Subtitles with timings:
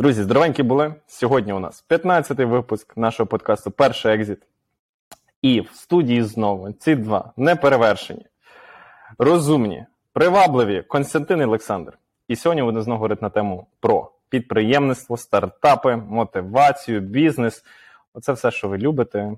[0.00, 0.94] Друзі, здоровенькі були.
[1.06, 4.38] Сьогодні у нас 15-й випуск нашого подкасту Перший екзит.
[5.42, 8.26] І в студії знову ці два неперевершені,
[9.18, 11.98] розумні, привабливі Константин і Олександр.
[12.28, 17.64] І сьогодні вони знову говорять на тему про підприємництво, стартапи, мотивацію, бізнес.
[18.14, 19.32] Оце все, що ви любите,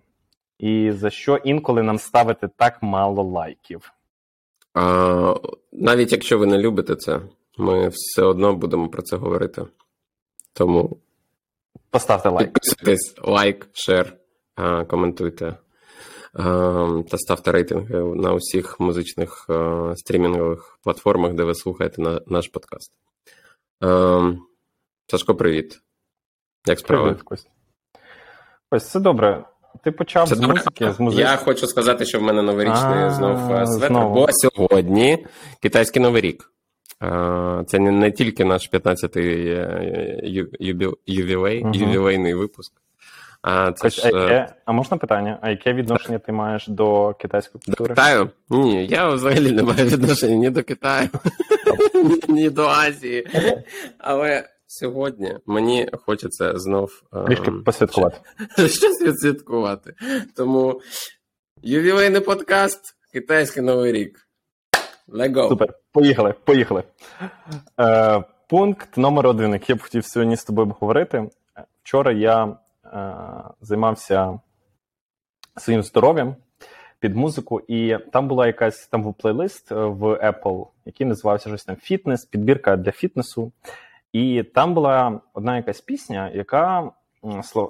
[0.59, 3.93] і за що інколи нам ставити так мало лайків.
[4.75, 5.35] А,
[5.73, 7.21] Навіть якщо ви не любите це,
[7.59, 9.63] ми все одно будемо про це говорити.
[10.53, 10.97] Тому
[11.91, 12.53] Поставте лайк.
[12.53, 14.17] підписуйтесь, лайк, шер,
[14.89, 15.57] коментуйте
[17.11, 19.47] та ставте рейтинги на усіх музичних
[19.97, 22.93] стрімінгових платформах, де ви слухаєте наш подкаст.
[25.07, 25.81] Сашко, привіт.
[26.67, 27.05] Як справи?
[27.05, 27.51] Привіт, Кость.
[28.71, 29.45] Ось це добре.
[29.85, 31.23] Ти почав Це з музики, з музики.
[31.23, 34.15] Я хочу сказати, що в мене новорічний А, знов е, светр, знову.
[34.15, 35.27] бо сьогодні
[35.63, 36.53] китайський новий рік.
[37.03, 40.47] Е, Це не, тільки наш 15-й е,
[41.07, 42.73] ювілей, ювілейний випуск.
[43.43, 45.39] А це ж а, е, яке, а можна питання?
[45.43, 47.89] А яке відношення ти маєш до китайської до культури?
[47.89, 48.31] Китаю?
[48.51, 51.09] Ні, я взагалі не маю відношення ні до Китаю,
[51.95, 53.27] ні- ні до Азії.
[53.99, 58.17] Але сьогодні мені хочеться знов Трішки посвяткувати.
[58.57, 59.95] щось відсвяткувати.
[60.37, 60.81] Тому
[61.63, 62.81] ювілейний подкаст,
[63.13, 64.29] китайський новий рік.
[65.13, 65.49] Go.
[65.49, 65.75] Супер.
[65.93, 66.83] Поїхали, поїхали.
[67.81, 71.31] Е, пункт номер один, який я б хотів сьогодні з тобою обговорити.
[71.83, 73.15] Вчора я е,
[73.61, 74.39] займався
[75.57, 76.37] своїм здоров'ям
[77.01, 81.65] під музику, і там була якась там був плейлист е, в Apple, який називався щось
[81.65, 83.53] там фітнес, підбірка для фітнесу.
[84.13, 86.91] І там була одна якась пісня, яка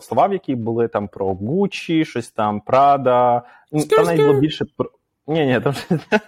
[0.01, 3.43] слова, в якій були там про Gucci, щось там Prada.
[3.73, 4.91] Ну, Там навіть було більше про.
[5.27, 5.75] Ні, ні, там,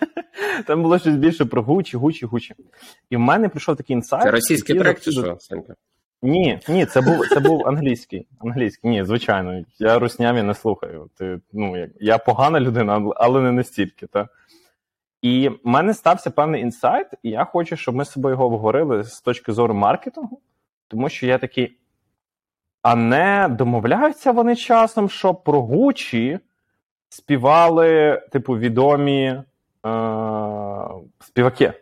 [0.66, 2.52] там було щось більше про Gucci, Gucci, Gucci.
[3.10, 4.22] І в мене прийшов такий інсайт.
[4.22, 5.74] Це російський трек чи що, Санька?
[6.22, 8.26] ні, ні, це був це був англійський.
[8.38, 9.64] Англійський, ні, звичайно.
[9.78, 11.10] Я русняві не слухаю.
[11.14, 14.06] Ти, ну, я погана людина, але не настільки.
[14.06, 14.28] Та?
[15.22, 19.04] І в мене стався певний інсайт, і я хочу, щоб ми з собою його обговорили
[19.04, 20.40] з точки зору маркетингу,
[20.88, 21.78] тому що я такий.
[22.82, 26.38] А не домовляються вони часом, що про Гучі
[27.14, 29.42] співали, типу, відомі е-
[31.20, 31.72] співаки.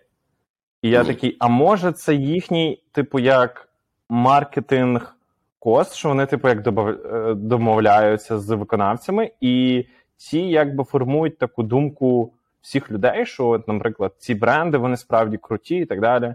[0.83, 3.69] І я такий, а може, це їхній, типу, як
[4.09, 5.17] маркетинг
[5.59, 9.85] кост, що вони, типу, як добав- е, домовляються з виконавцями, і
[10.17, 15.77] ці якби формують таку думку всіх людей, що, от, наприклад, ці бренди вони справді круті
[15.77, 16.35] і так далі.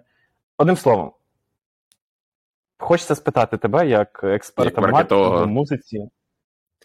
[0.58, 1.12] Одним словом,
[2.79, 5.29] хочеться спитати тебе, як експерта Як маркетолога.
[5.29, 6.09] маркетингу, музиці.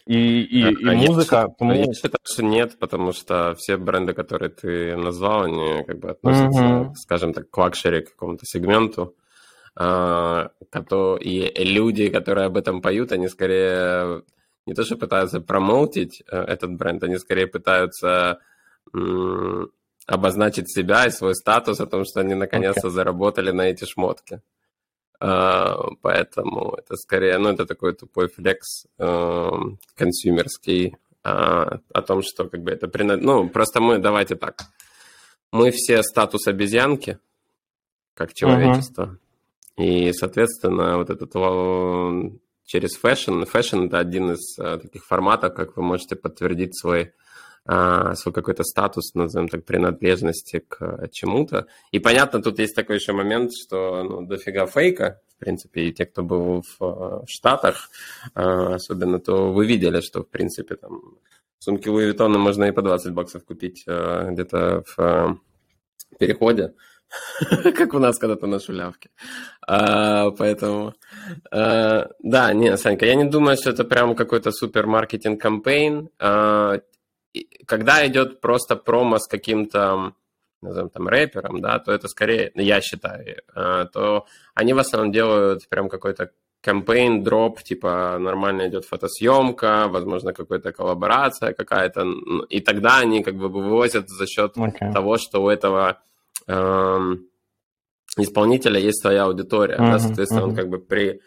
[0.06, 3.76] І, і, і А я музика, считаю- тому Я считаю, что нет, потому что все
[3.76, 6.94] бренды, которые ты назвал, они как бы относятся, Мгм.
[6.94, 9.14] скажем так, к лакшери какому-то сегменту.
[9.76, 14.22] А, кото- И люди, которые об этом поют, они скорее
[14.66, 18.38] не то, что пытаются промоутить э, этот бренд, они скорее пытаются
[18.94, 19.70] м,
[20.06, 24.40] обозначить себя и свой статус о том, что они наконец-то заработали на эти шмотки.
[25.25, 32.21] А, Поэтому это скорее, ну, это такой тупой flex эм, consumer ский а, о том,
[32.21, 33.21] что как бы это принад...
[33.21, 34.63] Ну, просто мы, давайте так,
[35.53, 37.19] мы все статус обезьянки,
[38.15, 39.17] как человечество,
[39.77, 45.77] и, соответственно, вот этот э, через fashion, fashion это один из э, таких форматов, как
[45.77, 47.13] вы можете подтвердить свой
[47.65, 51.67] свой какой-то статус, назовем так, принадлежности к э, чему-то.
[51.91, 56.05] И понятно, тут есть такой еще момент, что ну, дофига фейка, в принципе, и те,
[56.05, 57.89] кто был в, э, Штатах,
[58.35, 61.17] э, особенно, то вы видели, что, в принципе, там
[61.59, 65.39] сумки Луи Vuitton можно и по 20 баксов купить где-то в
[66.19, 66.73] переходе,
[67.77, 69.09] как у нас когда-то на шулявке.
[69.65, 70.95] А, Поэтому,
[71.49, 76.09] да, не, Санька, я не думаю, что это прям какой-то супер маркетинг кампейн.
[76.19, 76.79] И
[77.65, 80.13] Когда идет просто промо с каким-то,
[80.61, 85.11] назовем там, рэпером, да, то это скорее, ну, я считаю, э, то они в основном
[85.11, 86.31] делают прям какой-то
[86.63, 92.05] кампейн, дроп, типа нормально идет фотосъемка, возможно, какая-то коллаборация какая-то,
[92.49, 94.93] и тогда они как бы вывозят за счет окей.
[94.93, 95.99] того, что у этого
[96.47, 97.27] эм,
[98.17, 100.57] исполнителя есть своя аудитория, да, Мгм, соответственно, он мгм.
[100.57, 101.21] как бы при,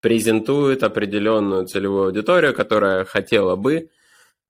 [0.00, 3.90] презентует определенную целевую аудиторию, которая хотела бы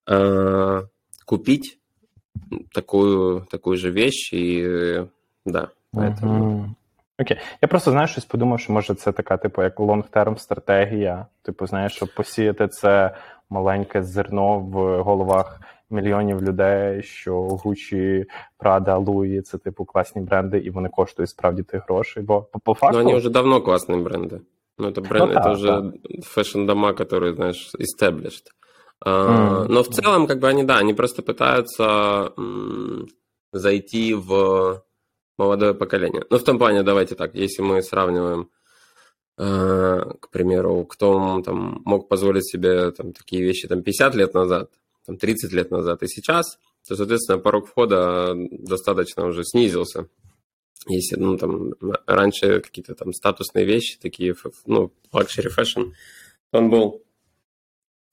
[0.07, 0.81] э,
[1.26, 1.78] купить
[2.72, 5.06] такую, такую же вещь, и э,
[5.44, 6.32] да, поэтому...
[6.32, 6.76] Мгм.
[7.18, 7.38] Окей.
[7.60, 11.26] Я просто знаю, щось подумав, що може це така, типу, як лонг-терм стратегія.
[11.42, 13.16] Типу, знаєш, щоб посіяти це
[13.50, 18.24] маленьке зерно в головах мільйонів людей, що Gucci,
[18.58, 22.22] Prada, Louis – це типу класні бренди, і вони коштують справді тих грошей.
[22.22, 24.40] Бо по, по Но факту они уже давно классные бренды.
[24.78, 25.92] Ну, это бренд, Ну, да, это уже
[26.22, 28.46] фэшн-дома, которые, знаешь, established.
[29.05, 29.65] Мгм.
[29.71, 32.33] Но в целом, как бы они, да, они просто пытаются
[33.53, 34.83] зайти в
[35.37, 36.25] молодое поколение.
[36.29, 38.49] Ну, в том плане, давайте так, если мы сравниваем,
[39.37, 44.71] э, к примеру, кто там мог позволить себе там, такие вещи там 50 лет назад,
[45.05, 46.57] там 30 лет назад и сейчас,
[46.87, 50.07] то, соответственно, порог входа достаточно уже снизился.
[50.87, 51.73] Если, ну, там,
[52.05, 54.35] раньше какие-то там статусные вещи, такие,
[54.65, 55.91] ну, luxury fashion,
[56.51, 57.03] он был,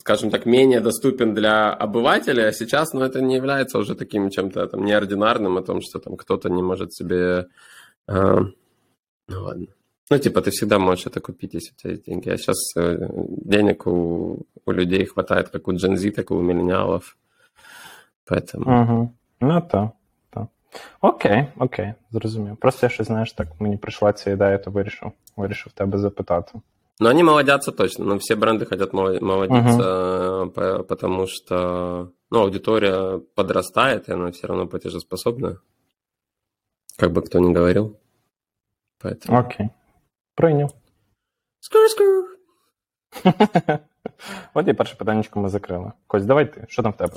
[0.10, 4.68] скажем так, менее доступен для обывателя, а сейчас, ну, это не является уже таким чем-то
[4.68, 7.48] там неординарным, о том, что там кто-то не может себе...
[8.07, 8.38] э,
[9.27, 9.68] ну, ладно.
[10.10, 12.30] Ну, типа, ты всегда можешь это купить, если у тебя есть деньги.
[12.30, 17.16] А сейчас денег у, у людей хватает, как у Gen Z, так и у миллениалов.
[18.27, 18.83] Поэтому...
[18.83, 19.13] Угу.
[19.42, 19.92] Ну так.
[20.30, 20.48] так.
[21.01, 22.57] Окей, окей, зрозумів.
[22.57, 26.60] Просто я щось, знаєш, так мені прийшла ця ідея, то вирішив, вирішив тебе запитати.
[27.00, 28.05] Но они молодятся точно.
[28.05, 34.46] Но все бренды хотят мол- молодиться, по- потому что ну, аудитория подрастает, и она все
[34.46, 35.58] равно платежеспособная.
[36.96, 37.99] Как бы кто ни говорил.
[39.02, 39.38] Поэтому...
[39.38, 39.69] Окей.
[40.35, 40.70] Прийняв.
[41.61, 42.29] Скру-скру.
[44.55, 45.93] От і перше питаннячко ми закрили.
[46.06, 46.64] Кость, давай ти.
[46.69, 47.12] Що там в тебе?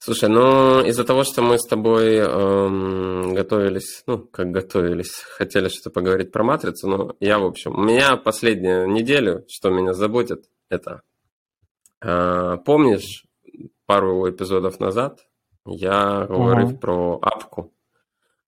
[0.00, 5.90] Слушай, ну из-за того, что мы с тобой эм, готовились, ну, как готовились, хотели что-то
[5.90, 11.02] поговорить про матрицу, но я, в общем, у меня последнюю неделю, что меня заботит, это
[12.00, 13.24] э, помнишь,
[13.86, 15.26] пару эпизодов назад
[15.66, 16.78] я говорил Мгм.
[16.78, 17.72] про апку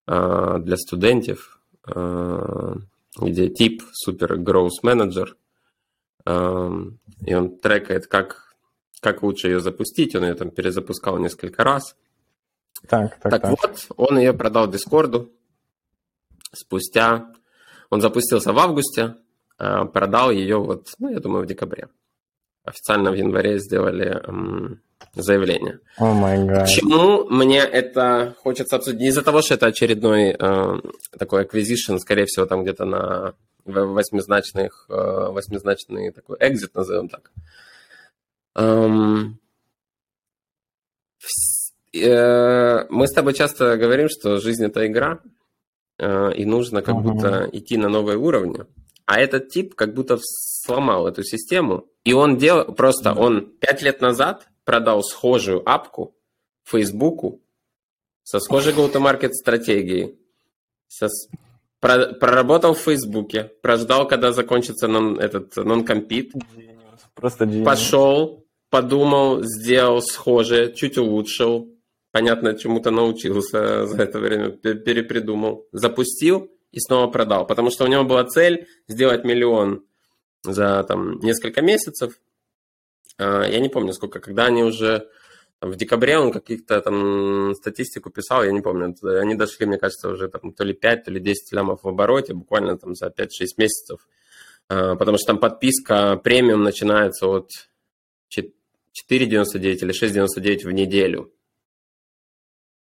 [0.06, 1.60] э, для студентов,
[1.92, 2.74] э,
[3.20, 5.36] где тип супер growth менеджер,
[6.26, 8.49] эм, и он трекает, как
[9.00, 10.14] как лучше ее запустить.
[10.14, 11.96] Он ее там перезапускал несколько раз.
[12.88, 13.50] Так, так, Так, так.
[13.50, 15.32] вот, он ее продал Дискорду.
[16.52, 17.32] Спустя...
[17.90, 19.16] Он запустился в августе,
[19.58, 21.88] а продал ее вот, ну, я думаю, в декабре.
[22.64, 24.80] Официально в январе сделали м,
[25.14, 25.80] заявление.
[26.46, 26.66] Гад.
[26.66, 29.00] Почему мне это хочется обсудить?
[29.00, 30.80] Не из-за того, что это очередной э,
[31.18, 37.32] такой acquisition, скорее всего, там где-то на восьмизначных, э, восьмизначный такой экзит, назовем так.
[38.56, 39.38] Эм,
[41.94, 45.20] э, мы с тобой часто говорим, что жизнь это игра,
[45.98, 48.60] э, и нужно как будто идти на новые уровни.
[49.06, 54.00] А этот тип как будто сломал эту систему, и он делал просто он пять лет
[54.00, 56.14] назад продал схожую апку
[56.64, 57.40] Фейсбуку
[58.22, 60.16] со схожей go-to-market стратегией,
[60.86, 61.08] со
[61.80, 66.30] про- проработал в Фейсбуке, прождал, когда закончится нон- этот non-compete,
[67.14, 67.64] Просто genius.
[67.64, 68.39] пошел,
[68.70, 71.68] подумал, сделал схожее, чуть улучшил,
[72.12, 77.88] понятно, чему-то научился за это время, пе- перепридумал, запустил и снова продал, потому что у
[77.88, 79.84] него была цель сделать миллион
[80.44, 82.18] за там несколько месяцев.
[83.18, 85.08] А, Я не помню сколько, когда они уже
[85.60, 90.28] в декабре он каких-то там статистику писал, я не помню, они дошли, мне кажется, уже
[90.28, 93.26] там то ли 5, то ли 10 лямов в обороте, буквально там за 5-6
[93.58, 94.08] месяцев,
[94.68, 97.50] А, потому что там подписка премиум начинается от
[99.10, 101.32] 4,99 или 6,99 в неделю.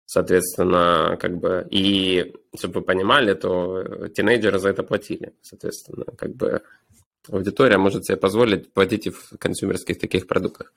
[0.06, 5.34] Соответственно, как бы, и, чтобы вы понимали, то тинейджеры за это платили.
[5.40, 6.62] Соответственно, как бы
[7.28, 10.72] аудитория может себе позволить платить и в консюмерских таких продуктах.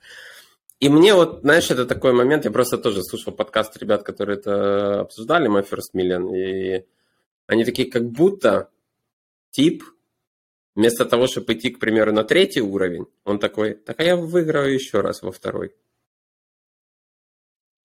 [0.80, 5.00] И мне вот, знаешь, это такой момент, я просто тоже слушал подкаст ребят, которые это
[5.00, 6.84] обсуждали, My First Million, и
[7.46, 8.68] они такие, как будто
[9.50, 9.84] тип,
[10.74, 14.74] вместо того, чтобы идти, к примеру, на третий уровень, он такой, так а я выиграю
[14.74, 15.74] еще раз во второй.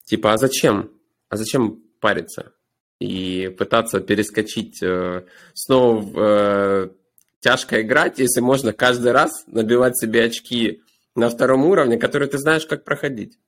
[0.05, 0.91] Типа, а зачем?
[1.29, 2.53] А зачем париться?
[2.99, 6.89] И пытаться перескочить э, снова э,
[7.39, 10.81] тяжко играть, если можно каждый раз набивать себе очки
[11.15, 13.39] на втором уровне, которые ты знаешь, как проходить.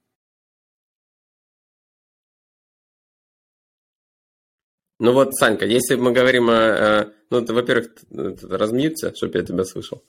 [5.01, 6.53] Ну вот, Санька, если мы говорим о...
[6.53, 10.03] э, Ну, ты, во-первых, т- т- размьються, чтобы я тебя слышал.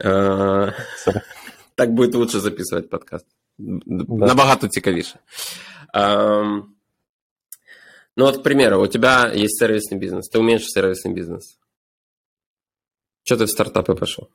[0.00, 0.70] Э,
[1.06, 1.20] Sorry.
[1.74, 3.26] Так будет лучше записывать подкаст.
[3.58, 5.18] Набагато цікавіше.
[5.94, 6.62] Эм,
[8.16, 11.58] Ну вот, к примеру, у тебя есть сервисный бизнес, ты умеешь в сервисный бизнес.
[13.24, 14.28] Что ты в стартапы пошел?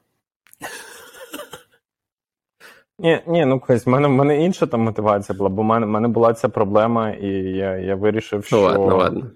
[3.00, 5.86] Ні, ні, ну Кость, в мене, в мене інша там мотивація була, бо в мене,
[5.86, 9.32] в мене була ця проблема, і я, я вирішив, що, Ну ладно, ладно.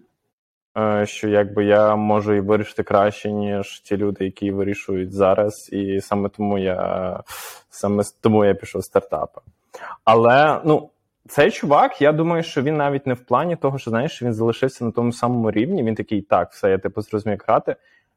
[0.79, 5.69] Е, що якби я можу і вирішити краще, ніж ті люди, які вирішують зараз.
[5.73, 7.21] І саме тому я
[7.71, 9.41] саме тому я пішов в стартапи.
[10.05, 10.91] Але ну,
[11.29, 14.85] цей чувак, я думаю, що він навіть не в плані того, що знаєш, він залишився
[14.85, 15.83] на тому самому рівні.
[15.83, 17.77] Він такий, так, все, я типу зрозумів грати.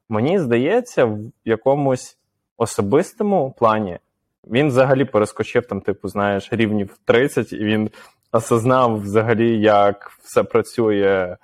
[0.09, 2.17] мені здається, в якомусь
[2.57, 3.99] особистому плані
[4.47, 7.89] він взагалі перескочив там, типу, знаєш, рівнів 30, і він
[8.31, 11.37] осознав взагалі, як все працює.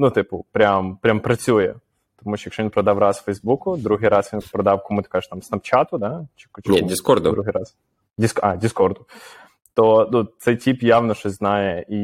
[0.00, 1.74] Ну, типу, прям, прям працює.
[2.24, 5.42] Тому що якщо він продав раз Фейсбуку, другий раз він продав кому ти кажеш там
[5.42, 6.26] Снапчату, да?
[6.36, 6.82] Чи, чи Ні?
[6.82, 7.30] Діскорду.
[7.30, 7.76] другий раз.
[8.18, 8.40] Діск...
[8.42, 9.06] А, Діскорду.
[9.74, 11.98] То ну, цей тіп явно щось знає, і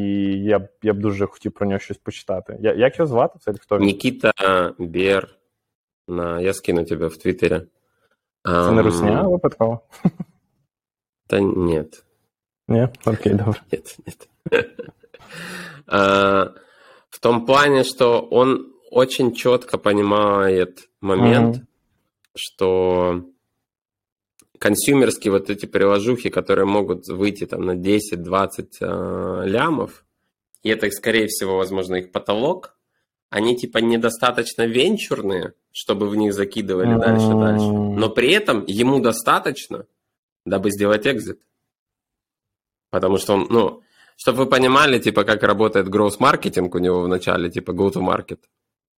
[0.44, 2.58] я б я б дуже хотів про нього щось почитати.
[2.60, 3.38] Я, як його звати?
[3.40, 3.86] Це хто він?
[3.86, 4.32] Никита
[4.78, 5.28] Бер.
[6.08, 6.40] На...
[6.40, 7.62] Я скину тебе в Твиттере.
[8.44, 9.80] Це не русня випадково?
[11.30, 12.04] Да нет.
[12.68, 12.88] Ні?
[13.06, 13.60] Окей, добре.
[13.72, 14.28] Нет, нет.
[17.10, 21.66] А, В том плане, что он очень четко понимает момент, Мгм.
[22.34, 23.24] что
[24.58, 30.04] консюмерские вот эти приложухи, которые могут выйти там на 10-20 э, лямов,
[30.62, 32.76] и это, скорее всего, возможно, их потолок,
[33.30, 37.66] они типа недостаточно венчурные, чтобы в них закидывали дальше, дальше.
[37.66, 37.96] М.
[37.96, 39.86] Но при этом ему достаточно,
[40.44, 41.40] дабы сделать экзит.
[42.90, 43.82] Потому что он, ну,
[44.16, 48.40] чтобы вы понимали, типа, как работает гроус-маркетинг у него в начале, типа, go-to-market.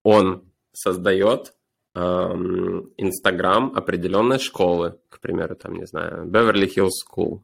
[0.04, 0.44] Он
[0.74, 1.54] создает
[1.96, 7.42] эм, Инстаграм определенной школы, к примеру, там, не знаю, Beverly Hills School.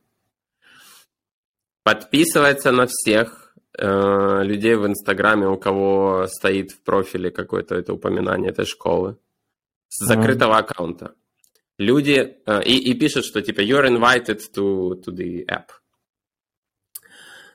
[1.83, 8.51] Подписывается на всех э, людей в Инстаграме, у кого стоит в профиле какое-то это упоминание
[8.51, 9.17] этой школы.
[9.89, 11.15] С закрытого аккаунта.
[11.79, 12.37] Люди...
[12.45, 15.82] э, и, и пишут, что типа you're invited to, to the app.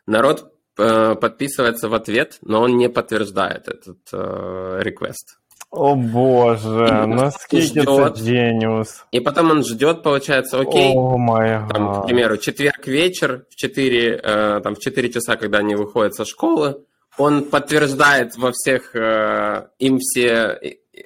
[0.09, 5.37] Народ э, подписывается в ответ, но он не подтверждает этот э, request.
[5.71, 8.19] О боже, ждет.
[8.19, 9.05] геніус.
[9.13, 14.61] И потом он ждет, получается, окей, май там, к примеру, четверг вечер в 4, э,
[14.65, 16.81] там, в 4 часа, когда они выходят со школы,
[17.19, 20.59] он подтверждает во всех э, им все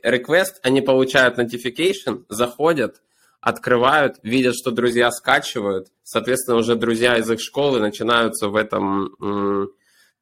[0.04, 3.02] request, они получают notification, заходят,
[3.41, 9.69] открывают, видят, что друзья скачивают, соответственно, уже друзья из их школы начинаются в этом м,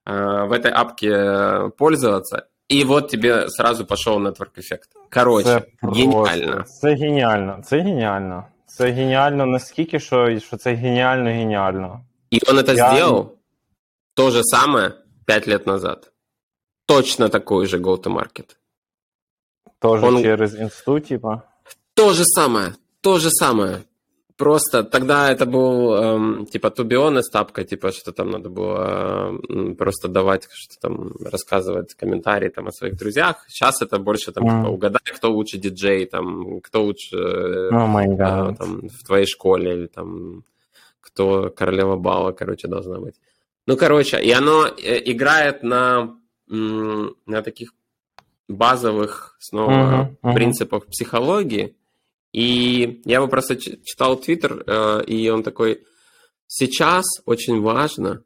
[0.05, 4.89] э, в этой апке пользоваться, и вот тебе сразу пошел network эффект.
[5.13, 6.63] Короче, Це просто- гениально.
[6.63, 8.43] Це геніально, це геніально.
[8.67, 12.05] Це геніально настільки, що, що це геніально геніально.
[12.33, 13.31] И он это Я- сделал
[14.13, 14.91] то же самое
[15.25, 16.11] пять лет назад.
[16.87, 18.55] Точно такой же go-to-market.
[19.79, 21.41] Теж Он- через інсту, типа.
[21.93, 23.84] То же самое, то же самое.
[24.36, 29.38] Просто тогда это был, эм, типа, to be honest тапка, типа, что там надо было
[29.48, 33.44] эм, просто давать, что там, рассказывать комментарии там о своих друзьях.
[33.48, 34.62] Сейчас это больше, там, Мгм.
[34.62, 39.26] типа, угадай, кто лучше диджей, там, кто лучше э, О май а, там, в твоей
[39.26, 40.44] школе, или там
[41.02, 43.16] кто королева бала, короче, должна быть.
[43.66, 46.16] Ну, короче, и оно э, играет на,
[46.46, 47.74] на таких
[48.48, 50.34] базовых снова Мгм, мгм.
[50.34, 51.76] принципах психологии.
[52.33, 55.85] И я его просто ч- читал Твиттер, э, и он такой,
[56.47, 58.23] сейчас очень важно,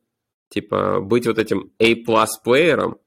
[0.49, 2.97] типа, быть вот этим A-plus плеером.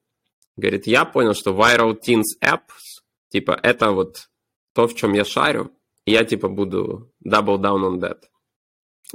[0.56, 4.28] Говорит, я понял, что Viral Teens Apps, типа, это вот
[4.74, 5.70] то, в чем я шарю,
[6.04, 8.18] и я, типа, буду double down on that.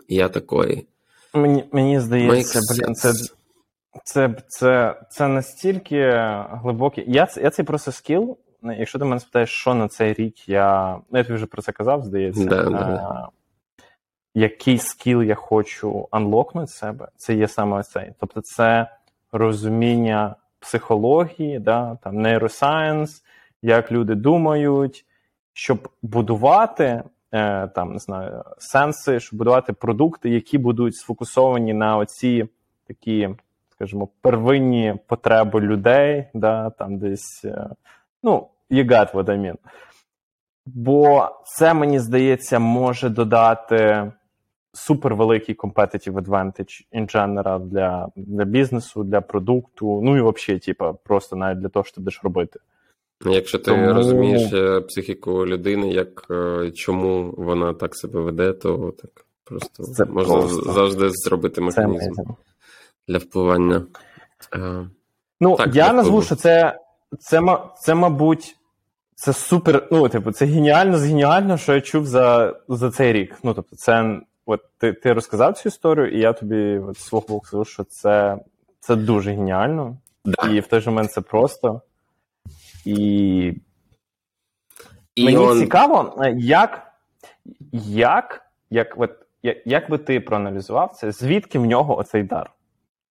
[0.09, 0.87] И я такой,
[1.33, 3.33] Мені, мені здається, makes блін, це, sense.
[4.05, 6.11] це, це, це настільки
[6.51, 7.03] глибокий.
[7.07, 8.37] Я, ц- я цей просто скіл.
[8.62, 10.98] Якщо ти мене спитаєш, що на цей рік я.
[11.10, 12.44] Ну, я тобі вже про це казав, здається.
[12.44, 13.28] Да, Е, да.
[14.34, 18.12] Який скіл я хочу анлокнути себе, це є саме цей.
[18.20, 18.86] Тобто, це
[19.32, 23.22] розуміння психології, да, там, нейросайенс,
[23.62, 25.06] як люди думають,
[25.52, 27.02] щоб будувати
[27.32, 32.48] е, там, не знаю, сенси, щоб будувати продукти, які будуть сфокусовані на оці
[32.86, 33.28] такі,
[33.70, 37.68] скажімо, первинні потреби людей, да, там десь, е,
[38.22, 39.56] ну, you got what I mean.
[40.66, 44.12] Бо це, мені здається, може додати
[44.72, 51.36] супервеликий competitive advantage in general для, для бізнесу, для продукту, ну і взагалі, типа, просто
[51.36, 52.60] навіть для того, що ти будеш робити.
[53.26, 58.94] Якщо ти Тому- розумієш е, психіку людини, як е, чому вона так себе веде, то
[59.02, 60.72] так просто Це можна просто.
[60.72, 62.12] завжди зробити механізм
[63.08, 63.82] для впливання.
[64.54, 64.88] Е,
[65.40, 66.78] Ну, Так, я назву, що це,
[67.20, 67.40] це,
[67.78, 68.56] це, мабуть,
[69.14, 69.88] це супер.
[69.90, 73.38] Ну, типу, це геніально з геніально, що я чув за, за цей рік.
[73.42, 77.46] Ну, тобто, це от ти, ти розказав цю історію, і я тобі от, свого боку
[77.46, 78.38] скажу, що це,
[78.80, 79.96] це дуже геніально.
[80.24, 80.48] Да.
[80.48, 81.80] І в той же момент це просто.
[82.84, 83.54] І
[85.14, 86.92] І Мені он- цікаво, е, як,
[87.72, 89.10] як, як, от,
[89.42, 92.50] як, як би ти проаналізував це, звідки в нього оцей дар?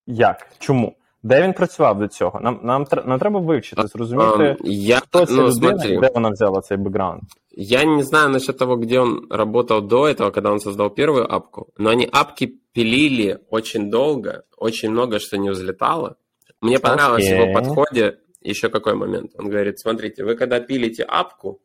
[0.08, 0.48] Як?
[0.60, 0.96] Чому?
[1.24, 2.40] Де він працював до цього?
[2.40, 6.00] Нам нам, нам треба вивчити, зрозуміти, я, хто ця ну, людина, смотри.
[6.00, 7.22] де вона взяла цей бекграунд.
[7.52, 11.68] Я не знаю насчет того, где он работал до этого, когда он создал первую апку,
[11.78, 16.16] но они апки пилили очень долго, очень много что не взлетало.
[16.62, 17.42] Мне понравилось в Окей.
[17.42, 19.32] его подходе еще какой момент.
[19.38, 21.62] Он говорит, смотрите, вы когда пилите апку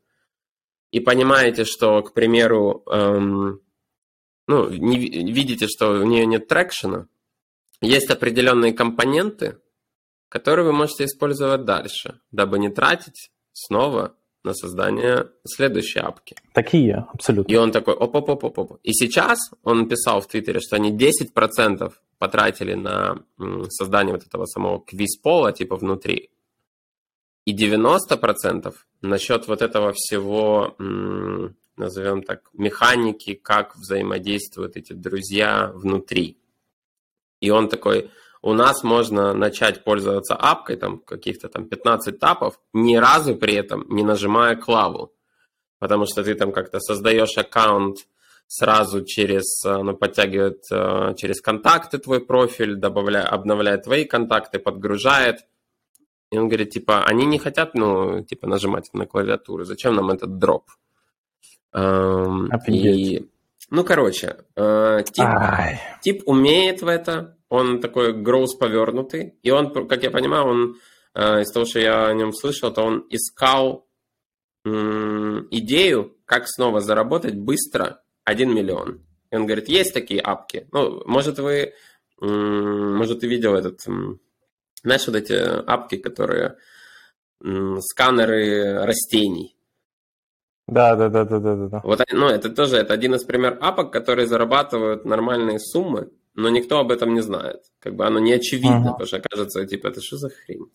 [0.90, 3.60] и понимаете, что, к примеру, эм,
[4.48, 7.06] ну, не ви- видите, что у нее нет трекшена,
[7.80, 9.58] есть определенные компоненты,
[10.28, 14.14] которые вы можете использовать дальше, дабы не тратить снова
[14.44, 16.34] на создание следующей апки.
[16.52, 17.54] Так і є, абсолютно.
[17.54, 18.78] И он такой, оп-оп-оп-оп.
[18.82, 23.18] И сейчас он писал в Твиттере, что они 10% потратили на
[23.68, 26.30] создание вот этого самого квиз-пола, типа внутри.
[27.44, 30.74] И 90% насчет вот этого всего,
[31.76, 36.36] назовем так, механики, как взаимодействуют эти друзья внутри.
[37.40, 38.10] И он такой,
[38.42, 43.86] у нас можно начать пользоваться апкой, там каких-то там 15 тапов, ни разу при этом
[43.88, 45.12] не нажимая клаву.
[45.78, 48.06] Потому что ты там как-то создаешь аккаунт
[48.46, 55.46] сразу через, э, ну, подтягивает э, через контакты твой профиль, добавляет, обновляет твои контакты, подгружает.
[56.30, 59.64] И он говорит, типа, они не хотят, ну, типа, нажимать на клавиатуру.
[59.64, 60.70] Зачем нам этот дроп?
[61.72, 62.96] Эм, Офигеть.
[62.96, 63.30] и,
[63.70, 65.80] ну, короче, э, тип, Ай.
[66.02, 70.76] тип умеет в это, он такой гроус повернутый, и он, как я понимаю, он
[71.14, 73.88] э, из того, что я о нем слышал, то он искал
[74.64, 79.04] м, идею, как снова заработать быстро 1 миллион.
[79.30, 80.68] И он говорит, есть такие апки.
[80.72, 81.74] Ну, может, вы,
[82.20, 83.80] м, может, ты видел этот,
[84.82, 86.56] знаешь, вот эти апки, которые
[87.80, 89.55] сканеры растений.
[90.68, 91.80] Да, да, да, да, да, да.
[91.84, 96.48] Вот, они- ну, это тоже это один из пример апок, которые зарабатывают нормальные суммы, но
[96.48, 97.62] никто об этом не знает.
[97.78, 98.90] Как бы оно не очевидно, Ага.
[98.92, 100.66] потому что кажется, типа, это что за хрень?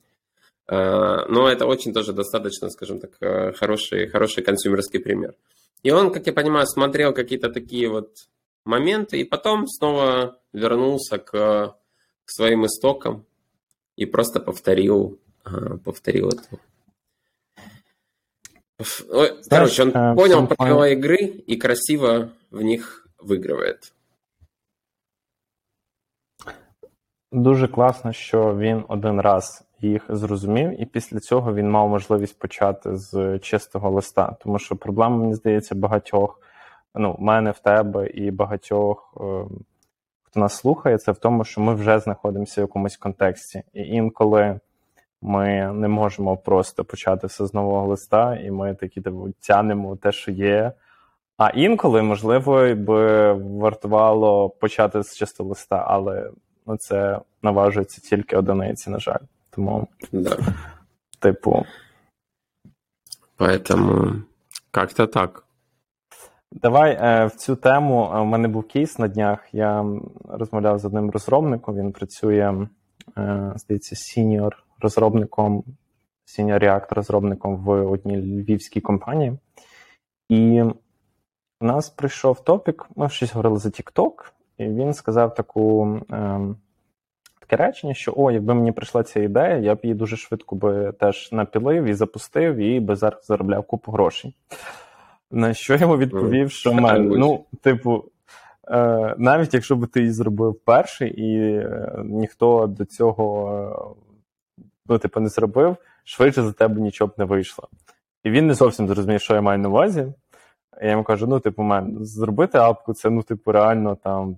[0.67, 5.33] Э, Но это очень тоже достаточно, скажем так, э, хороший, хороший консюмерский пример.
[5.83, 8.09] И он, как я понимаю, смотрел какие-то такие вот
[8.65, 11.31] моменты, и потом снова вернулся к,
[12.25, 13.25] к своим истокам
[13.97, 16.43] и просто повторил, э, повторил это.
[19.10, 23.92] Ой, Короче, он э, понял some правила игры и красиво в них выигрывает.
[27.32, 32.96] Дуже класно, що він один раз їх зрозумів, і після цього він мав можливість почати
[32.96, 34.36] з чистого листа.
[34.40, 36.40] Тому що проблема, мені здається, багатьох,
[36.94, 39.44] ну, в мене в тебе і багатьох, е,
[40.22, 43.62] хто нас слухає, це в тому, що ми вже знаходимося в якомусь контексті.
[43.72, 44.60] І інколи
[45.21, 50.11] ми не можемо просто почати все з нового листа, і ми такі типу, тянемо те,
[50.11, 50.71] що є.
[51.37, 56.31] А інколи, можливо, би вартувало почати з чистого листа, але
[56.67, 59.19] ну, це наважується тільки одиниці, на жаль.
[59.49, 60.37] Тому, Да.
[61.19, 61.65] типу,
[63.37, 64.21] Поэтому
[64.71, 65.43] как-то так.
[66.51, 68.11] давай е, в цю тему.
[68.15, 69.39] е, У мене був кейс на днях.
[69.51, 69.85] Я
[70.29, 71.75] розмовляв з одним розробником.
[71.75, 72.67] Він працює,
[73.17, 75.63] е, здається, сіньор розробником,
[76.25, 79.37] сіньор React розробником в одній львівській компанії.
[80.29, 80.61] І
[81.61, 82.87] у нас прийшов топік.
[82.95, 84.13] Ми щось говорили за TikTok,
[84.57, 85.99] і він сказав таку.
[86.11, 86.39] Е,
[87.51, 90.91] таке речення, що о, якби мені прийшла ця ідея, я б її дуже швидко би
[90.99, 94.35] теж напілив і запустив, і би зараз заробляв купу грошей.
[95.31, 98.03] На що я йому відповів, що мен, ну, типу,
[98.67, 103.95] е, навіть якщо б ти її зробив перший, і е, ніхто до цього
[104.91, 107.67] ну, типу, не зробив, швидше за тебе нічого б не вийшло.
[108.23, 110.13] І він не зовсім зрозумів, що я маю на увазі.
[110.81, 114.37] Я йому кажу: ну, типу, мен, зробити апку, це ну, типу, реально там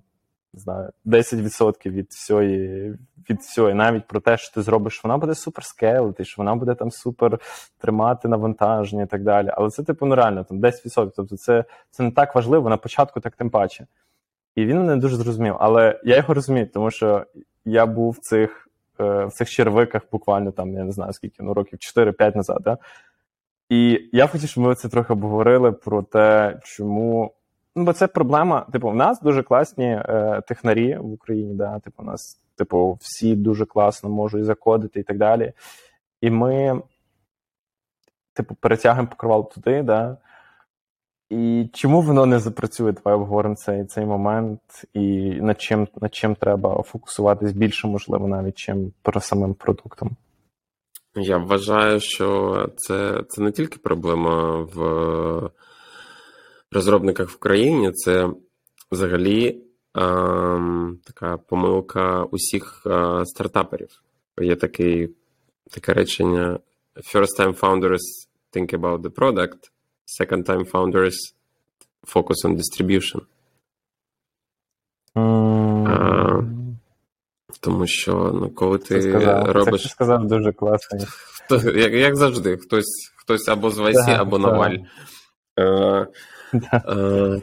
[0.54, 2.94] не знаю, 10% від всієї,
[3.30, 6.74] від всього, навіть про те, що ти зробиш, вона буде супер скейлити, що вона буде
[6.74, 7.38] там супер
[7.78, 9.50] тримати навантаження і так далі.
[9.52, 11.10] Але це, типу, ну реально там 10%.
[11.16, 13.86] Тобто це, це не так важливо на початку, так тим паче.
[14.54, 15.56] І він мене дуже зрозумів.
[15.60, 17.26] Але я його розумію, тому що
[17.64, 18.63] я був в цих,
[18.98, 22.58] в цих червиках буквально там, я не знаю скільки, ну років 4-5 назад.
[22.64, 22.78] Да?
[23.68, 27.34] І я хотів, щоб ми це трохи обговорили про те, чому.
[27.76, 28.66] Ну, бо це проблема.
[28.72, 33.36] Типу, в нас дуже класні е, технарі в Україні, да, типу, у нас, типу, всі
[33.36, 35.52] дуже класно можуть закодити і так далі.
[36.20, 36.82] І ми,
[38.32, 40.16] типу, перетягуємо покривало туди, да.
[41.30, 42.92] І чому воно не запрацює?
[42.92, 44.60] Давай обговоримо цей, цей момент,
[44.94, 45.00] і
[45.40, 50.16] над чим, над чим треба фокусуватись більше, можливо, навіть чим про самим продуктом.
[51.16, 55.50] Я вважаю, що це, це не тільки проблема в
[56.72, 58.30] розробниках в Україні, це
[58.92, 59.62] взагалі
[59.94, 64.02] ем, така помилка усіх е, стартаперів.
[64.40, 65.10] є такий,
[65.70, 66.58] таке речення:
[67.14, 68.04] First time founders
[68.52, 69.70] think about the product,
[70.06, 71.14] second time founders
[72.06, 73.20] focus on distribution.
[75.86, 76.42] А,
[77.60, 79.82] тому що ну, коли ти Це сказав, робиш.
[79.82, 80.98] Це сказав дуже класно.
[81.74, 84.46] Як, як завжди, хтось, хтось або з Вайсі, Так, або так.
[84.46, 84.76] на Валь.
[85.58, 86.06] Е,
[86.54, 86.82] Да.
[86.88, 87.42] Е,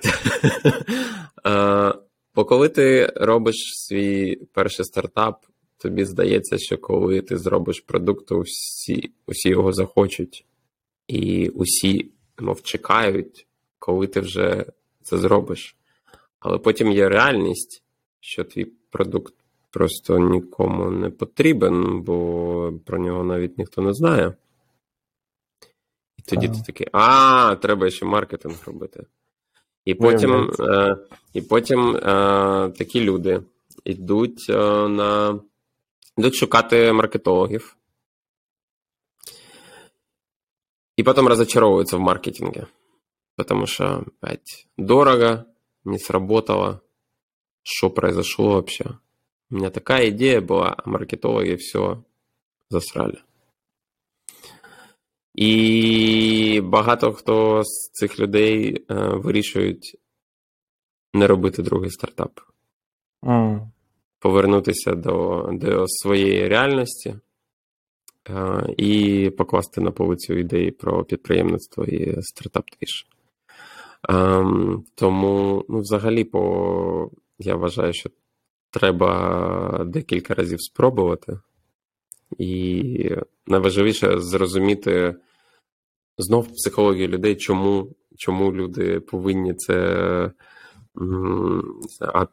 [1.49, 1.93] е,
[2.35, 5.45] Бо коли ти робиш свій перший стартап,
[5.77, 10.45] тобі здається, що коли ти зробиш продукт, то усі, усі його захочуть,
[11.07, 12.11] і усі
[12.41, 13.47] мов чекають,
[13.79, 14.65] коли ти вже
[15.01, 15.75] це зробиш.
[16.39, 17.83] Але потім є реальність,
[18.19, 19.33] що твій продукт
[19.71, 24.33] просто нікому не потрібен, бо про нього навіть ніхто не знає.
[26.17, 26.55] І тоді Так.
[26.55, 29.05] ти такий, а, треба ще маркетинг робити.
[29.85, 30.97] І потім, е,
[31.33, 32.01] і потім е,
[32.77, 33.41] такі люди
[33.85, 35.39] йдуть е, на
[36.17, 37.77] йдуть шукати маркетологів.
[40.96, 42.66] І потім розочаровуються в маркетинге.
[43.36, 45.44] Потому что, опять, дорого,
[45.84, 46.80] не сработало.
[47.62, 48.84] Что произошло вообще?
[49.50, 52.02] У меня такая идея была, а маркетологи все
[52.70, 53.18] засрали.
[55.34, 59.98] І багато хто з цих людей е, вирішують
[61.14, 62.40] не робити другий стартап,
[63.24, 63.72] М.
[64.18, 67.20] повернутися до, до своєї реальності е,
[68.77, 73.07] і покласти на полицю ідеї про підприємництво і стартап двіж.
[74.09, 78.09] Ем, тому, ну, взагалі, по, я вважаю, що
[78.71, 81.39] треба декілька разів спробувати.
[82.37, 83.15] І
[83.47, 85.15] найважливіше зрозуміти
[86.17, 90.31] знов психологію людей, чому, чому люди повинні це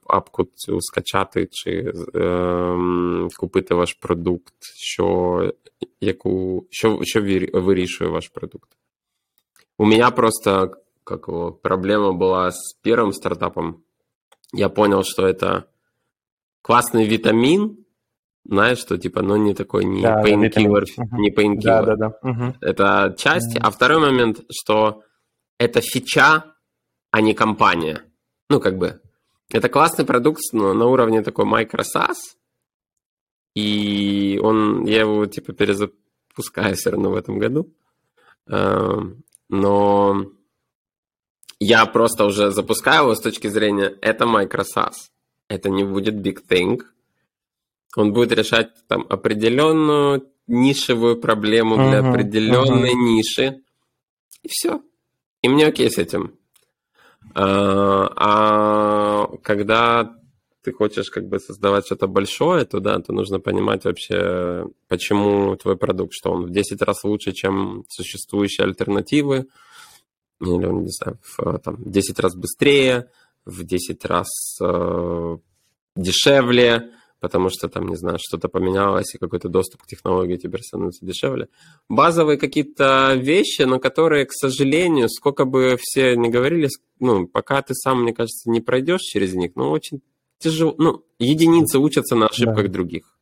[0.07, 5.53] апку цю скачати чи ем, купити ваш продукт, що,
[6.01, 8.69] яку, що, що вір- вирішує ваш продукт.
[9.77, 10.71] У меня просто
[11.03, 13.84] как его, проблема была с первым стартапом.
[14.53, 15.63] Я понял, что это
[16.62, 17.77] классный витамин,
[18.45, 21.10] знаешь, что типа, ну не такой не Да, да, painkiller, витамин.
[21.12, 21.21] Мгм.
[21.21, 21.62] не painkiller.
[21.63, 22.19] Да, да, да.
[22.29, 22.53] Угу.
[22.62, 23.56] Это часть.
[23.56, 23.65] Мгм.
[23.65, 25.03] А второй момент, что
[25.60, 26.43] это фича,
[27.12, 28.03] а не компания.
[28.49, 28.99] Ну, как бы,
[29.51, 32.15] это классный продукт но на уровне такой microsas,
[33.59, 37.73] и он, я его, типа, перезапускаю все равно в этом году.
[38.47, 40.27] Эм, Но
[41.61, 45.11] я просто уже запускаю его с точки зрения, это microsas.
[45.49, 46.83] Это не будет big thing.
[47.97, 53.62] Он будет решать там определенную нишевую проблему для Мгм, определенной ниши.
[54.42, 54.83] И все.
[55.42, 56.35] И мне окей с этим.
[57.35, 60.14] А, а когда
[60.62, 65.77] ты хочешь как бы создавать что-то большое, то да, то нужно понимать вообще, почему твой
[65.77, 69.47] продукт, что он в 10 раз лучше, чем существующие альтернативы,
[70.40, 73.11] или он, не знаю, в, там, 10 раз быстрее,
[73.44, 74.29] в 10 раз
[74.61, 75.38] э,
[75.97, 81.05] дешевле, потому что там, не знаю, что-то поменялось, и какой-то доступ к технологии теперь становится
[81.05, 81.49] дешевле.
[81.88, 86.68] Базовые какие-то вещи, на которые, к сожалению, сколько бы все не говорили,
[87.01, 90.01] ну, пока ты сам, мне кажется, не пройдешь через них, ну, очень
[90.38, 90.74] тяжело.
[90.79, 92.68] Ну, единицы учатся на ошибках Да.
[92.68, 93.18] других.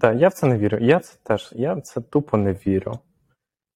[0.00, 0.78] Так, я в це не вірю.
[0.80, 2.98] Я це теж, я в це тупо не вірю.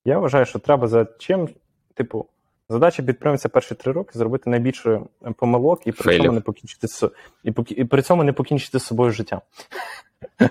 [0.05, 1.49] Я вважаю, що треба за чим,
[1.95, 2.27] типу,
[2.69, 5.01] задача підприємця перші три роки зробити найбільше
[5.37, 6.23] помилок і при Фейлів.
[6.23, 6.87] цьому не покінчити
[7.45, 9.41] і, і при цьому не покінчити з собою життя.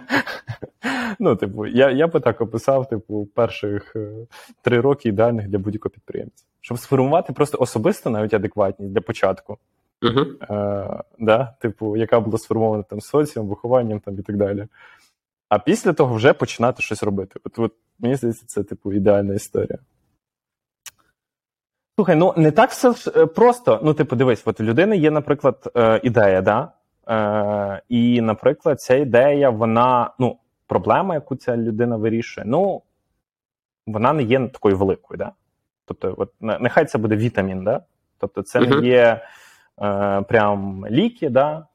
[1.19, 4.11] ну, типу, я, я би так описав, типу, перших е,
[4.61, 6.45] три роки ідеальних для будь-якого підприємця.
[6.61, 9.57] Щоб сформувати просто особисто навіть адекватність для початку.
[10.03, 14.67] Е, да, типу, яка була сформована там соціумом, вихованням там, і так далі.
[15.49, 17.39] А після того вже починати щось робити.
[17.43, 19.79] От, от мені здається, це типу ідеальна історія.
[21.95, 23.79] Слухай, ну не так все е, просто.
[23.83, 26.71] Ну, типу, дивись, от у людини є, наприклад, е, ідея, да?
[27.09, 32.81] Е, і, наприклад, ця ідея, вона, ну, проблема, яку ця людина вирішує, ну,
[33.87, 35.31] вона не є такою великою, да?
[35.85, 37.81] Тобто, от, нехай це буде вітамін, да?
[38.17, 38.69] Тобто, це Мгм.
[38.69, 39.21] не є
[40.27, 41.65] прям ліки, да?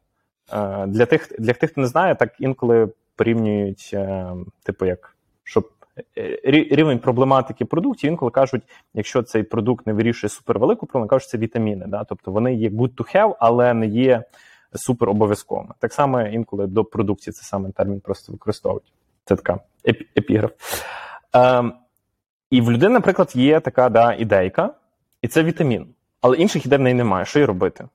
[0.52, 5.70] Е, для, тих, для тих, хто не знає, так інколи порівнюють, е, типу, як щоб
[6.18, 8.62] е, рівень проблематики продуктів, інколи кажуть,
[8.94, 11.86] якщо цей продукт не вирішує супервелику проблему, кажуть, це вітаміни.
[11.86, 12.04] Да?
[12.04, 14.24] Тобто вони є good to have, але не є
[14.74, 15.74] супер обов'язковими.
[15.78, 18.92] Так само інколи до продукції це саме термін просто використовують.
[19.24, 20.50] Це така епі- епіграф.
[21.32, 21.72] Ем,
[22.50, 24.74] і в людини, наприклад, є така да, ідейка,
[25.22, 25.86] і це вітамін.
[26.24, 27.24] Але інших ідей в неї немає.
[27.24, 27.88] Що їй робити?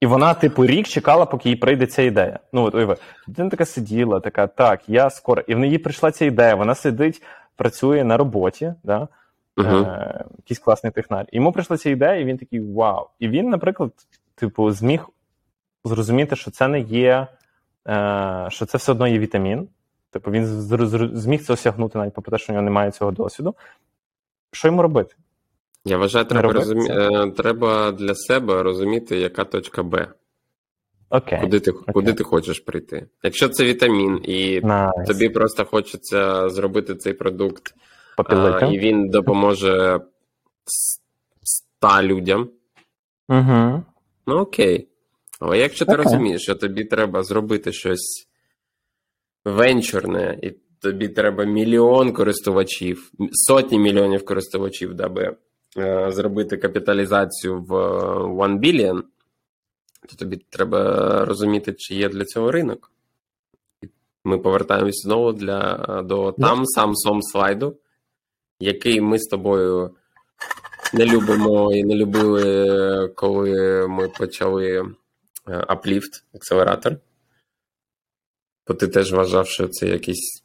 [0.00, 2.38] І вона, типу, рік чекала, поки їй прийде ця ідея.
[2.52, 2.96] Ну, от уяви,
[3.28, 5.42] людина така сиділа, така, так, я скоро.
[5.46, 6.54] І в неї прийшла ця ідея.
[6.54, 7.22] Вона сидить,
[7.56, 9.08] працює на роботі, да?
[9.58, 11.26] Е, якийсь класний технар.
[11.32, 13.06] І йому прийшла ця ідея, і він такий вау.
[13.18, 13.92] І він, наприклад,
[14.34, 15.08] типу, зміг
[15.84, 17.26] зрозуміти, що це не є,
[17.88, 19.68] е, що це все одно є вітамін.
[20.10, 23.10] Типу, він зр- зр- зміг це осягнути навіть попри те, що у нього немає цього
[23.10, 23.54] досвіду.
[24.52, 25.14] Що йому робити?
[25.84, 26.88] Я вважаю, треба, розумі...
[26.90, 30.08] е, треба для себе розуміти, яка точка Б,
[31.10, 31.40] Окей.
[31.40, 33.06] куди ти, куди ти хочеш прийти.
[33.22, 35.08] Якщо це вітамін, і Nice.
[35.08, 37.74] тобі просто хочеться зробити цей продукт,
[38.16, 40.00] а, і він допоможе
[41.42, 42.48] ста людям,
[43.28, 43.82] Угу.
[44.26, 44.88] ну окей.
[45.40, 46.04] Але якщо ти Окей.
[46.04, 48.28] розумієш, що тобі треба зробити щось
[49.44, 55.36] венчурне, і тобі треба мільйон користувачів, сотні мільйонів користувачів, даби
[56.08, 59.02] зробити капіталізацію в е, One Billion,
[60.08, 62.90] то тобі треба розуміти, чи є для цього ринок.
[64.24, 67.76] Ми повертаємось знову для, до там сам сом слайду,
[68.60, 69.94] який ми з тобою
[70.92, 74.84] не любимо і не любили, коли ми почали е,
[75.48, 76.96] Uplift, акселератор.
[78.66, 80.43] Бо ти теж вважав, що це якийсь.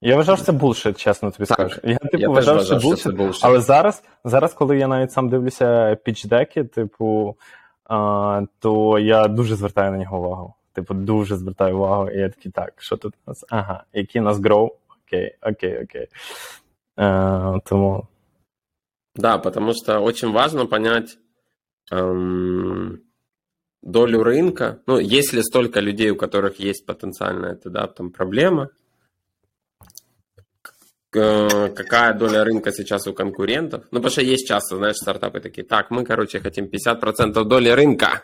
[0.00, 1.54] Я вважав, що це булшит, чесно тобі Так.
[1.54, 1.80] скажу.
[1.84, 3.44] Я, типу, Я теж вважав, вважав, що що булшит, це булшит.
[3.44, 7.36] але зараз, зараз, коли я навіть сам дивлюся пічдеки, типу,
[7.84, 10.54] а, то я дуже звертаю на нього увагу.
[10.72, 13.44] Типу, дуже звертаю увагу, і я такий, так, що тут у нас?
[13.48, 14.70] Ага, який у нас grow?
[15.06, 16.06] Окей, окей, окей.
[16.98, 18.06] Е, тому
[19.16, 21.18] Да, потому что очень важно понять
[21.92, 22.98] эм,
[23.82, 24.76] долю рынка.
[24.86, 28.72] Ну, если столько людей, у которых есть потенциальная это, да, там проблема, к-
[31.10, 33.84] какая доля рынка сейчас у конкурентов?
[33.90, 38.22] Ну, потому что есть часто, знаешь, стартапы такие, так, мы, короче, хотим 50% доли рынка,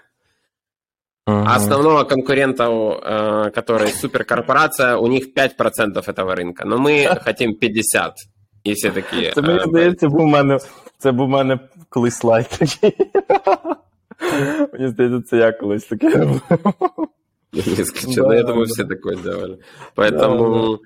[1.27, 1.47] мгм.
[1.47, 8.13] а основного конкурента, э, который суперкорпорация, у них 5% этого рынка, но мы хотим 50%.
[8.65, 9.33] И все такие...
[9.33, 10.59] Це мені «Э, здається, був у мене,
[10.99, 12.97] це був у мене колись слайд такий.
[14.73, 16.41] Мені здається, це я колись таке робив.
[17.53, 18.29] Не исключено.
[18.29, 18.73] Да, я думаю, да.
[18.73, 19.59] все такое делали.
[19.97, 20.79] Поэтому,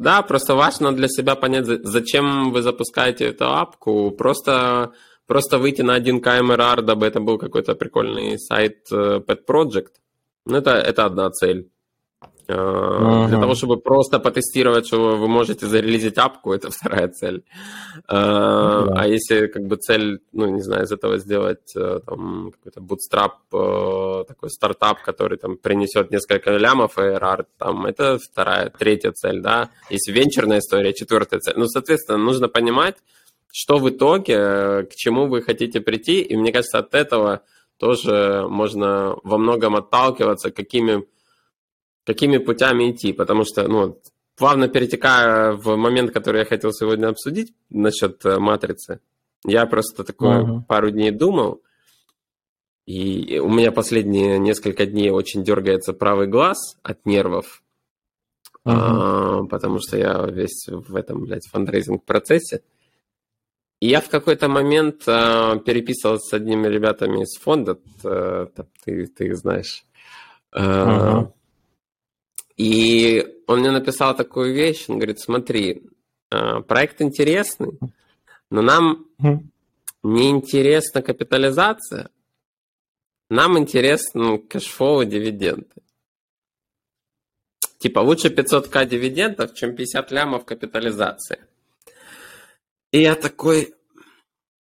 [0.00, 4.10] да, просто важно для себя понять, за- зачем вы запускаете эту апку.
[4.10, 4.92] Просто,
[5.26, 9.92] просто выйти на 1К MRR, дабы это был какой-то прикольный сайт э, Pet Project.
[10.46, 11.68] Ну, это, это одна цель.
[12.50, 17.44] Э, Для того, чтобы просто потестировать, что вы можете зарелизить апку, это вторая цель.
[18.08, 18.86] Да.
[18.94, 24.24] А если как бы цель, ну, не знаю, из этого сделать э, там какой-то bootstrap,
[24.26, 29.70] такой стартап, который там принесет несколько лямов ARR, там, это вторая, третья цель, да.
[29.90, 31.54] Если венчурная история, четвертая цель.
[31.56, 32.96] Ну, соответственно, нужно понимать,
[33.52, 37.42] что в итоге, к чему вы хотите прийти, и мне кажется, от этого
[37.78, 41.04] тоже можно во многом отталкиваться, какими
[42.04, 44.00] какими путями идти, потому что, ну,
[44.36, 49.00] плавно перетекая в момент, который я хотел сегодня обсудить насчет э, матрицы,
[49.44, 50.64] я просто такое Мгм.
[50.64, 51.62] пару дней думал,
[52.86, 57.62] и у меня последние несколько дней очень дергается правый глаз от нервов,
[58.64, 62.62] а, потому что я весь в этом, блядь, фандрейзинг процессе.
[63.80, 68.46] И я в какой-то момент а, переписывался с одними ребятами из фонда, т-
[68.84, 69.84] ты, ты их знаешь.
[70.52, 71.32] Мгм.
[72.60, 75.82] И он мне написал такую вещь, он говорит, смотри,
[76.28, 77.78] а, проект интересный,
[78.50, 79.06] но нам
[80.02, 82.10] не интересна капитализация,
[83.30, 85.72] нам интересны cash flow и дивиденды.
[87.78, 91.38] Типа лучше 500к дивидендов, чем 50 лямов капитализации.
[92.90, 93.74] И я такой...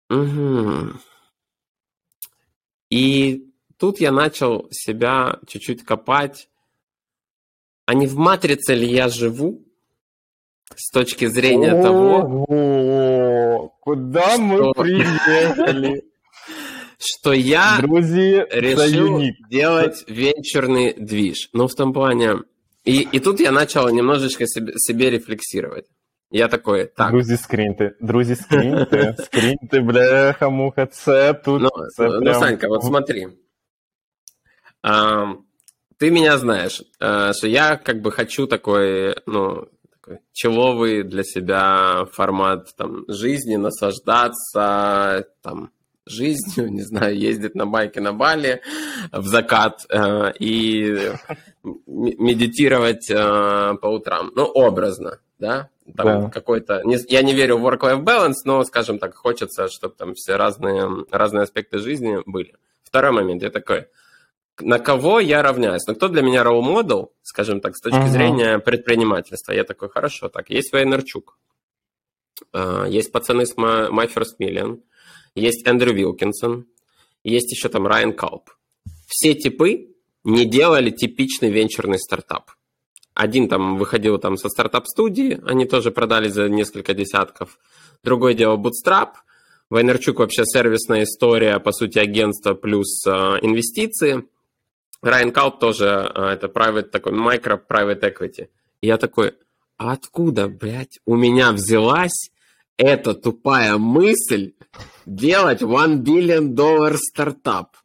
[0.10, 1.00] «Мгм».
[2.90, 6.50] И тут я начал себя чуть-чуть копать,
[7.87, 9.61] а не в матрице ли я живу
[10.77, 14.73] с точки зрения того, Ого, куда мы Что?
[14.73, 16.03] приехали?
[16.99, 19.35] что я Друзі, це решил юнік.
[19.51, 21.51] делать венчурный движ.
[21.53, 22.39] Ну, в том плане...
[22.85, 25.87] И, и тут я начал немножечко себе, себе рефлексировать.
[26.31, 27.95] Я такой, так, Друзі, скріньте.
[28.01, 29.17] Друзі, скріньте.
[29.25, 31.63] Скріньте, бляха, муха, це тут.
[31.63, 33.27] ну, це ну, прям- Санька, вот смотри.
[34.83, 35.27] А,
[35.98, 42.06] ты меня знаешь, а, что я как бы хочу такой, ну, такой человый для себя
[42.14, 45.72] формат там, жизни, наслаждаться там,
[46.06, 48.62] жизнью, не знаю, ездить на байке на Бали
[49.12, 51.12] в закат э, и
[51.86, 54.32] медитировать э, по утрам.
[54.36, 55.70] Ну, образно, да?
[55.96, 56.30] Там Да.
[56.30, 56.82] какой-то...
[56.84, 61.06] не- я не верю в work-life balance, но, скажем так, хочется, чтобы там все разные,
[61.12, 62.56] разные аспекты жизни были.
[62.84, 63.88] Второй момент, я такой,
[64.62, 65.86] на кого я равняюсь?
[65.88, 68.10] Ну, кто для меня role model, скажем так, с точки uh-huh.
[68.10, 69.54] зрения предпринимательства?
[69.54, 71.38] Я такой, хорошо, так, есть Вейнерчук,
[72.88, 74.82] есть пацаны с My First Million,
[75.36, 76.66] есть Эндрю Вилкинсон,
[77.24, 78.50] есть еще там Райан Калп.
[79.08, 79.90] Все типы
[80.24, 82.52] не делали типичный венчурный стартап.
[83.14, 87.58] Один там выходил там со стартап-студии, они тоже продали за несколько десятков.
[88.04, 89.10] Другой делал Bootstrap.
[89.70, 93.10] Вайнерчук вообще сервисная история, по сути, агентство плюс э,
[93.42, 94.24] инвестиции.
[95.02, 98.50] Райан Калп тоже э, это private такой, micro private equity.
[98.82, 99.34] Я такой,
[99.78, 102.32] а откуда, блядь, у меня взялась
[102.78, 104.54] эта тупая мысль
[105.06, 107.76] делать one billion dollar стартап?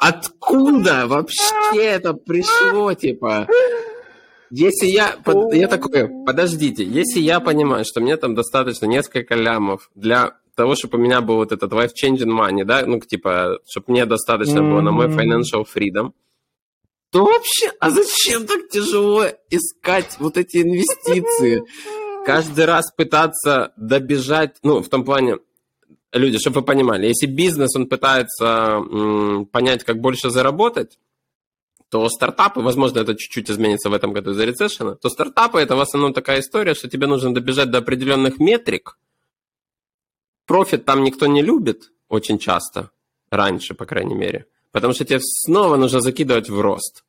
[0.00, 3.46] Откуда вообще это пришло, типа?
[4.50, 5.16] Если я,
[5.52, 10.98] я такой, подождите, если я понимаю, что мне там достаточно несколько лямов для того, чтобы
[10.98, 14.90] у меня был вот этот life-changing money, да, ну, типа, чтобы мне достаточно было на
[14.90, 16.12] мой financial freedom,
[17.10, 21.62] то вообще, а зачем так тяжело искать вот эти инвестиции?
[22.24, 25.38] Каждый раз пытаться добежать, ну, в том плане,
[26.12, 30.98] люди, чтобы вы понимали, если бизнес, он пытается м, понять, как больше заработать,
[31.88, 35.80] то стартапы, возможно, это чуть-чуть изменится в этом году из-за рецессиона, то стартапы это в
[35.80, 38.98] основном такая история, что тебе нужно добежать до определенных метрик.
[40.46, 42.90] Профит там никто не любит очень часто,
[43.30, 47.04] раньше, по крайней мере, потому что тебе снова нужно закидывать в рост.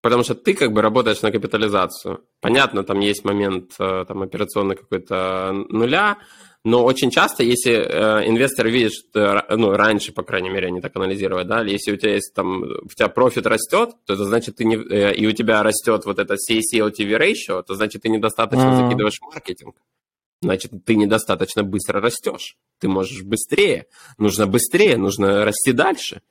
[0.00, 2.24] Потому что ты как бы работаешь на капитализацию.
[2.40, 6.18] Понятно, там есть момент э, там, операционный какой-то нуля,
[6.62, 10.94] но очень часто, если э, инвестор видит, что, ну, раньше, по крайней мере, они так
[10.96, 14.64] анализировали, да, если у тебя есть там, у тебя профит растет, то это значит, ты
[14.64, 18.84] не, э, и у тебя растет вот это CAC-LTV ratio, то значит, ты недостаточно mm-hmm.
[18.84, 19.76] закидываешь маркетинг.
[20.40, 22.56] Значит, ты недостаточно быстро растешь.
[22.78, 23.86] Ты можешь быстрее.
[24.18, 26.22] Нужно быстрее, нужно расти дальше.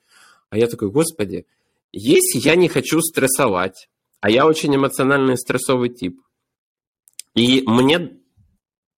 [0.50, 1.46] А я такой, господи,
[1.92, 3.88] если я не хочу стрессовать,
[4.20, 6.20] а я очень эмоциональный стрессовый тип,
[7.34, 8.18] и мне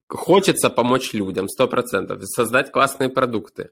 [0.08, 3.70] хочется помочь людям, 100%, создать классные продукты,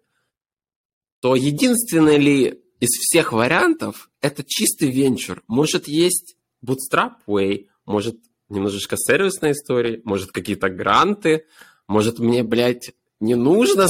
[1.20, 5.42] то единственный ли из всех вариантов это чистый венчур.
[5.48, 8.16] Может, есть Bootstrap Way, может,
[8.48, 11.46] немножечко сервисной истории, может, какие-то гранты,
[11.86, 13.86] может, мне, блядь, не нужно,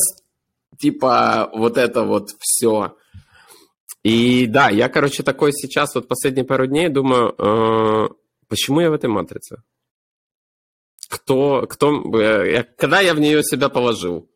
[0.78, 2.96] типа, вот это вот все.
[4.02, 8.08] И да, я, короче, такой сейчас, вот последние пару дней думаю, э,
[8.48, 9.62] почему я в этой матрице?
[11.08, 14.28] Кто, кто, э, когда я в нее себя положил?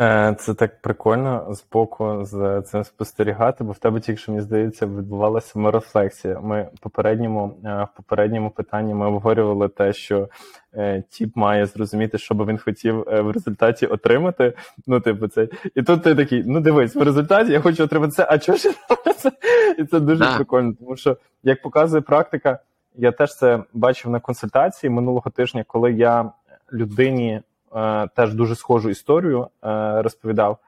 [0.00, 4.42] Е, це так прикольно з боку за цим спостерігати, бо в тебе тільки що мені
[4.42, 6.40] здається відбувалася саморефлексія.
[6.40, 10.28] Ми попередньому е, в попередньому питанні ми обговорювали те, що
[10.74, 14.52] е, тіп має зрозуміти, що би він хотів в результаті отримати.
[14.86, 18.26] Ну, типу, це і тут ти такий: ну дивись, в результаті я хочу отримати це,
[18.30, 18.70] а чого ж
[19.16, 19.32] це?
[19.78, 20.36] І це дуже а.
[20.36, 22.58] прикольно, тому що як показує практика,
[22.96, 26.30] я теж це бачив на консультації минулого тижня, коли я
[26.72, 27.42] людині.
[27.74, 30.58] Е, теж дуже схожу історію е, розповідав,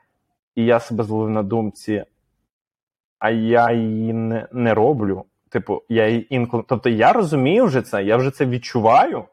[0.54, 2.04] і я себе зловив на думці,
[3.18, 5.24] а я її не не роблю.
[5.48, 6.64] Типу, я її інколи.
[6.68, 9.24] Тобто я розумію вже це, я вже це відчуваю,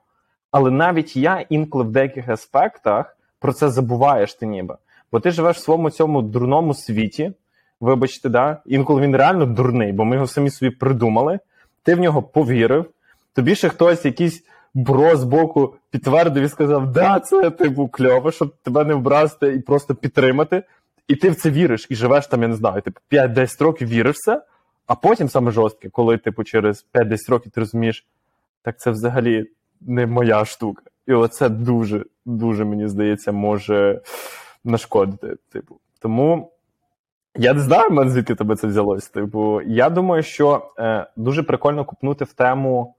[0.51, 4.77] але навіть я інколи в деяких аспектах про це забуваєш ти ніби.
[5.11, 7.33] Бо ти живеш в своєму цьому дурному світі,
[7.79, 8.61] вибачте, да?
[8.65, 11.39] інколи він реально дурний, бо ми його самі собі придумали,
[11.83, 12.85] ти в нього повірив,
[13.33, 18.53] тобі ще хтось якийсь бро з боку підтвердив і сказав, да, це типу кльово, щоб
[18.63, 20.63] тебе не вбрасти і просто підтримати.
[21.07, 24.15] І ти в це віриш і живеш там, я не знаю, типу 5-10 років віриш
[24.15, 24.41] в це,
[24.87, 28.07] а потім саме жорстке, коли типу через 5-10 років ти розумієш,
[28.61, 29.45] так це взагалі
[29.81, 30.83] не моя штука.
[31.07, 34.01] І оце дуже, дуже, мені здається, може
[34.63, 35.35] нашкодити.
[35.51, 35.79] Типу.
[35.99, 36.51] Тому
[37.35, 39.09] я не знаю, мене звідки тебе це взялось.
[39.09, 42.95] Типу, я думаю, що е, дуже прикольно купнути в тему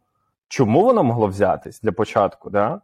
[0.48, 2.80] чому воно могло взятись для початку, да?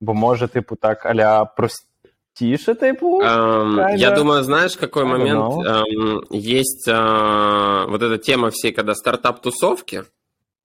[0.00, 3.22] Бо може, типу, так аля простіше, типу.
[3.22, 5.66] Um, я думаю, знаешь, какой момент?
[5.66, 10.04] Um, есть uh, вот эта тема всей, когда стартап-тусовки,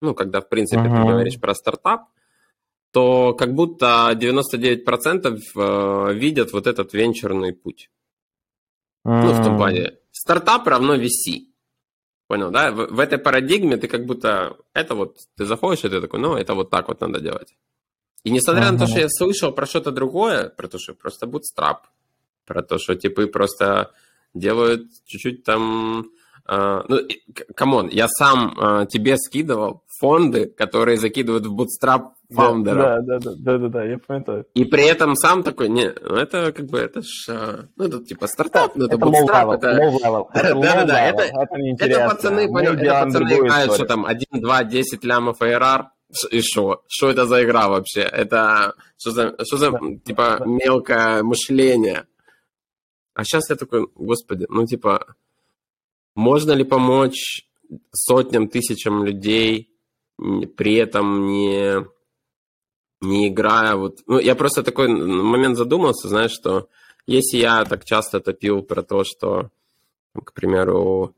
[0.01, 1.01] ну, когда, в принципе, uh-huh.
[1.01, 2.01] ты говоришь про стартап,
[2.91, 7.89] то как будто 99% uh, видят вот этот венчурный путь.
[9.05, 9.21] Mm.
[9.21, 11.50] Ну, в том плане, стартап равно VC.
[12.31, 12.71] Понял, да?
[12.71, 14.55] В, в этой парадигме ты как будто...
[14.73, 15.17] Это вот...
[15.35, 17.57] Ты заходишь, и ты такой, ну, это вот так вот надо делать.
[18.23, 18.71] И несмотря ага.
[18.71, 21.79] на то, что я слышал про что-то другое, про то, что просто bootstrap,
[22.45, 23.91] про то, что типы просто
[24.33, 26.05] делают чуть-чуть там...
[26.47, 26.99] Э, ну,
[27.53, 32.77] come on, я сам э, тебе скидывал фонды, которые закидывают в bootstrap founder ов.
[32.77, 34.45] Да, да, да, да, да, да, я пам'ятаю.
[34.55, 38.03] И при этом сам такой, не, ну это как бы, это ж, а, ну это
[38.03, 39.67] типа стартап, ну это, Это bootstrap, это...
[39.77, 42.01] low Да-да-да, level, это- это неинтересно.
[42.01, 45.85] Это пацаны, понял, это пацаны играют, что там 1, 2, 10 лямов ARR,
[46.31, 46.83] и что?
[46.89, 48.01] Что это за игра вообще?
[48.01, 50.45] Это что за, что за Да, типа, да.
[50.45, 52.03] мелкое мышление?
[53.13, 55.15] А сейчас я такой, господи, ну, типа,
[56.15, 57.45] можно ли помочь
[57.93, 59.70] сотням, тысячам людей,
[60.57, 61.85] при этом не,
[63.01, 63.99] не играя вот...
[64.07, 66.67] Ну, я просто такой момент задумался, знаешь, что
[67.07, 69.49] если я так часто топил про то, что,
[70.13, 71.15] к примеру,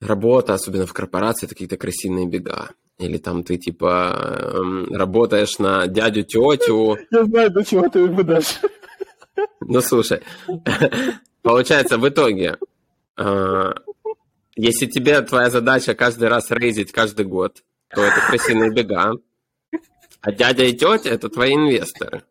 [0.00, 2.70] работа, особенно в корпорации, это какие-то крысиные бега.
[2.98, 8.60] Или там ты, типа, эм, работаешь на дядю, тетю, Я знаю, до чего ты ведеш.
[9.60, 10.20] ну, слушай,
[11.42, 12.58] получается, в итоге,
[13.16, 13.72] э,
[14.56, 17.62] если тебе твоя задача каждый раз рейзить каждый год,
[17.94, 19.12] то это крысиные бега,
[20.20, 22.24] а дядя и тетя– это твои инвесторы.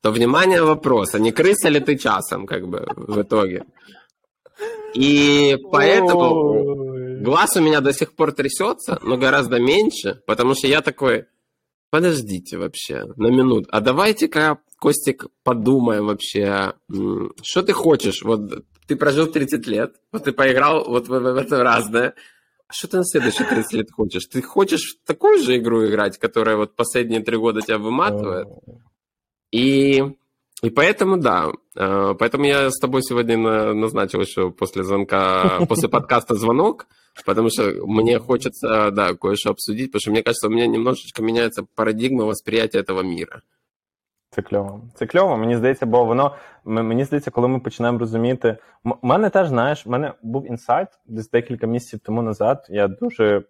[0.00, 3.64] То, внимание, вопрос, а не крыса ли ты часом, как бы, в итоге?
[4.94, 10.80] И поэтому глаз у меня до сих пор трясется, но гораздо меньше, потому что я
[10.82, 11.26] такой,
[11.90, 16.74] подождите вообще на минуту, а давайте-ка, Костик, подумаем вообще,
[17.42, 18.22] что ты хочешь?
[18.22, 22.14] Вот ты прожил 30 лет, вот ты поиграл вот в, в это разное,
[22.70, 24.26] что ты на следующие 30 лет хочешь?
[24.26, 28.48] Ты хочешь в такую же игру играть, которая вот последние три года тебя выматывает?
[29.50, 30.04] И,
[30.62, 35.88] и поэтому, да, э, поэтому я с тобой сегодня на- назначил еще после звонка, после
[35.88, 36.86] подкаста звонок,
[37.24, 41.66] потому что мне хочется, да, кое-что обсудить, потому что мне кажется, у меня немножечко меняется
[41.74, 43.42] парадигма восприятия этого мира.
[44.30, 44.80] Це кльово.
[44.94, 48.56] Це кльово, мені здається, бо воно мені здається, коли ми починаємо розуміти.
[48.84, 52.66] У мене теж, знаєш, в мене був інсайт десь декілька місяців тому назад.
[52.70, 53.42] Я дуже,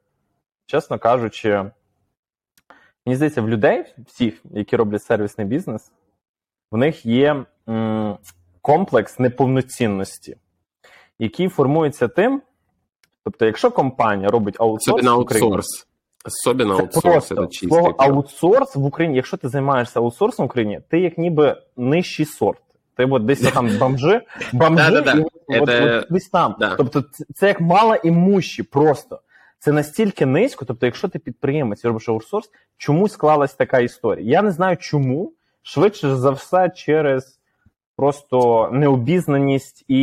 [0.67, 1.71] чесно кажучи,
[3.07, 5.93] мені здається, в людей, всіх, які роблять сервісний бізнес,
[6.71, 8.19] в них є м,
[8.63, 10.37] комплекс неповноцінності,
[11.19, 12.43] який формується тим.
[13.25, 15.88] Тобто, якщо компанія робить аутсорс Особенно
[16.25, 16.41] Україні, аутсорс.
[16.41, 17.69] Особенно це аутсорс, просто это чистый.
[17.69, 19.17] слово аутсорс в Україні.
[19.17, 22.61] Якщо ти займаєшся аутсорсом в Україні, ти як ніби нижчий сорт.
[22.97, 24.21] Ти от десь там бомжи,
[24.53, 26.57] бомжи і от, от десь там.
[26.77, 29.21] Тобто, це, це як мало імущі просто.
[29.59, 30.65] Це настільки низько.
[30.65, 34.31] Тобто, якщо ти підприємець і робиш аутсорс, чому склалась така історія?
[34.31, 35.33] Я не знаю чому.
[35.63, 37.41] Швидше за все, через
[37.97, 40.03] просто необізнаність і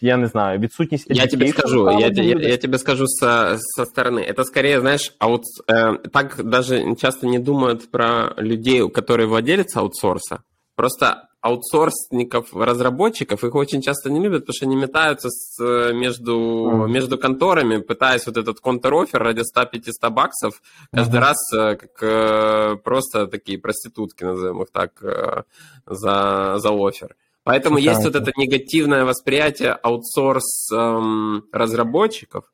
[0.00, 2.50] я не знаю, відсутність Я тебе education скажу, я, насправді я, людей.
[2.50, 4.20] я тебе скажу со, со стороны.
[4.20, 10.38] Это скорее, знаешь, аут, э, так даже часто не думают про людей, которые владелец аутсорса.
[10.76, 16.36] Просто аутсорсников, разработчиков, их очень часто не любят, потому что они метаются с, э, между,
[16.38, 16.92] Мгм.
[16.92, 20.62] между конторами, пытаясь вот этот контр-оффер ради 100-500 баксов
[20.92, 21.24] каждый Мгм.
[21.24, 25.42] раз э, как э, просто такие проститутки, назовем их так, э,
[25.86, 27.14] за, за офер.
[27.49, 32.45] Поэтому Да, есть вот это негативное восприятие аутсорс эм, разработчиков,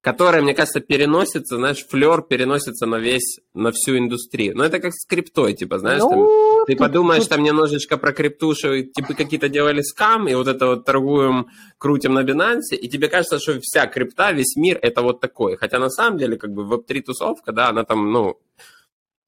[0.00, 4.54] которое, мне кажется, переносится, знаешь, флер переносится на весь, на всю индустрию.
[4.56, 7.96] Но это как с криптой, типа, знаешь, там, Ну, ты тут- подумаешь тут- там немножечко
[7.96, 11.46] про крипту, что типа какие-то делали скам, и вот это вот торгуем,
[11.78, 15.56] крутим на Binance, и тебе кажется, что вся крипта, весь мир это вот такой.
[15.56, 18.36] Хотя на самом деле, как бы веб-3 тусовка, да, она там, ну,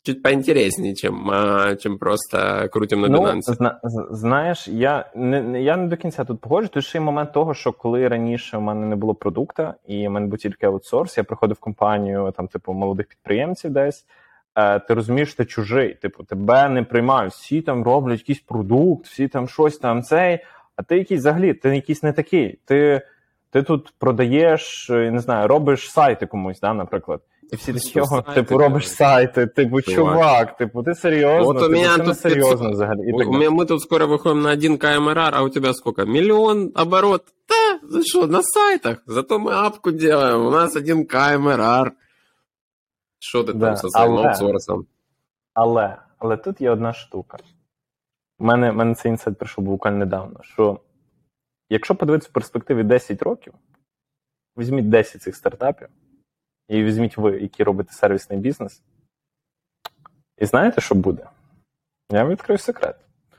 [0.07, 1.31] чуть поинтереснее, чем,
[1.81, 3.41] чем просто крутим на Ну, Binance.
[3.43, 3.81] зна,
[4.11, 6.69] знаєш, я не, не- я не до кінця тут погоджу.
[6.69, 10.11] Тут ще й момент того, що коли раніше в мене не було продукту, і в
[10.11, 14.07] мене був тільки аутсорс, я приходив в компанію там, типу, молодих підприємців десь.
[14.59, 17.33] Е, ти розумієш, ти чужий, типу, тебе не приймають.
[17.33, 20.39] Всі там роблять якийсь продукт, всі там щось там цей,
[20.77, 22.59] а ти якийсь взагалі, ти якийсь не такий.
[22.65, 23.03] Ти,
[23.51, 27.21] ти тут продаєш, е, не знаю, робиш сайти комусь, да, наприклад.
[27.52, 29.95] І всі такі, Що «О, сайти, типу, робиш блядь?» сайти, типу, Чувак.
[30.16, 32.72] чувак, типу, ти серйозно, От у типу, мене це не тут серйозно 500.
[32.74, 32.99] взагалі.
[33.10, 33.43] І У- так у далі.
[33.49, 36.06] меня, мы тут скоро выходим на 1 КМРР, а у тебя сколько?
[36.06, 37.24] Миллион оборот?
[37.49, 39.04] Да, за что, на сайтах.
[39.08, 41.91] Зато мы апку делаем, у нас 1 КМРР.
[43.20, 44.86] Что ты Да, там со своим але- аутсорсом?
[45.54, 47.38] Але, але тут є одна штука.
[48.39, 50.39] У мене, у мене цей інсайт прийшов буквально недавно.
[50.43, 50.80] Що
[51.70, 53.54] якщо подивитися в перспективі 10 років,
[54.58, 55.88] візьміть 10 цих стартапів,
[56.69, 58.83] і візьміть ви, які робите сервісний бізнес.
[60.39, 61.27] І знаєте, що буде?
[62.11, 62.97] Я вам відкрию секрет.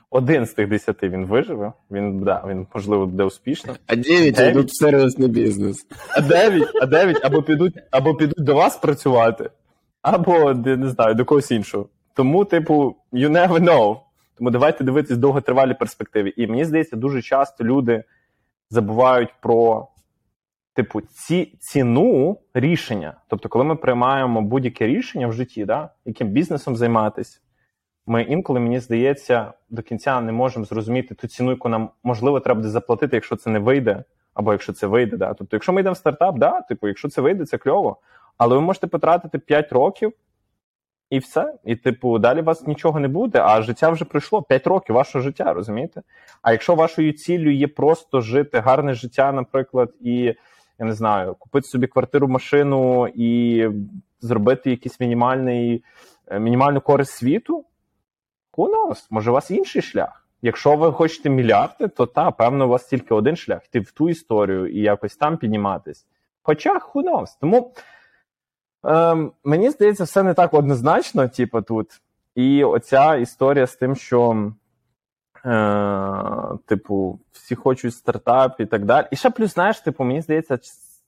[0.10, 3.76] Один з тих 10 він виживе, він, да, він можливо буде успішно.
[3.88, 4.56] А 9 Девять?
[4.56, 5.88] идут в сервисный бизнес.
[6.10, 9.50] А 9, а 9 або підуть, або підуть до вас працювати,
[10.02, 11.90] або не знаю, до когось іншого.
[12.14, 14.00] Тому, типу, you never know.
[14.38, 16.34] Тому давайте дивитись довготривалі перспективи.
[16.38, 18.04] І мені здається, дуже часто люди
[18.70, 19.88] забувають про
[20.78, 23.14] типу, ці, ціну рішення.
[23.28, 27.40] Тобто, коли ми приймаємо будь-яке рішення в житті, да, яким бізнесом займатися,
[28.08, 32.58] ми інколи, мені здається, до кінця не можемо зрозуміти ту ціну, яку нам можливо треба
[32.58, 34.04] буде заплатити, якщо це не вийде,
[34.34, 35.18] або якщо це вийде.
[35.18, 35.34] Да.
[35.34, 37.98] Тобто, якщо ми йдемо в стартап, да, типу, якщо це вийде, це кльово.
[38.38, 40.14] Але ви можете потратити 5 років.
[41.10, 41.54] І все.
[41.64, 45.24] І, типу, далі у вас нічого не буде, а життя вже пройшло 5 років вашого
[45.24, 46.02] життя, розумієте?
[46.42, 50.34] А якщо вашою ціллю є просто жити гарне життя, наприклад, і
[50.80, 53.64] я не знаю, купити собі квартиру, машину і
[54.22, 55.84] зробити якийсь мінімальний,
[56.28, 57.66] е, мінімальну користь світу,
[58.58, 59.08] knows?
[59.10, 60.28] може у вас інший шлях.
[60.42, 64.10] Якщо ви хочете мільярди, то та, певно, у вас тільки один шлях йти в ту
[64.10, 66.06] історію і якось там підніматись.
[66.42, 67.28] Хоча knows?
[67.42, 67.74] Тому.
[68.84, 71.88] Ем, мені здається, все не так однозначно, типу, тут.
[72.36, 74.52] І оця історія з тим, що,
[75.46, 79.06] е, типу, всі хочуть стартап і так далі.
[79.12, 80.58] І ще плюс, знаєш, типу, мені здається,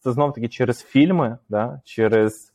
[0.03, 1.81] це знов таки через фільми, да?
[1.85, 2.53] через,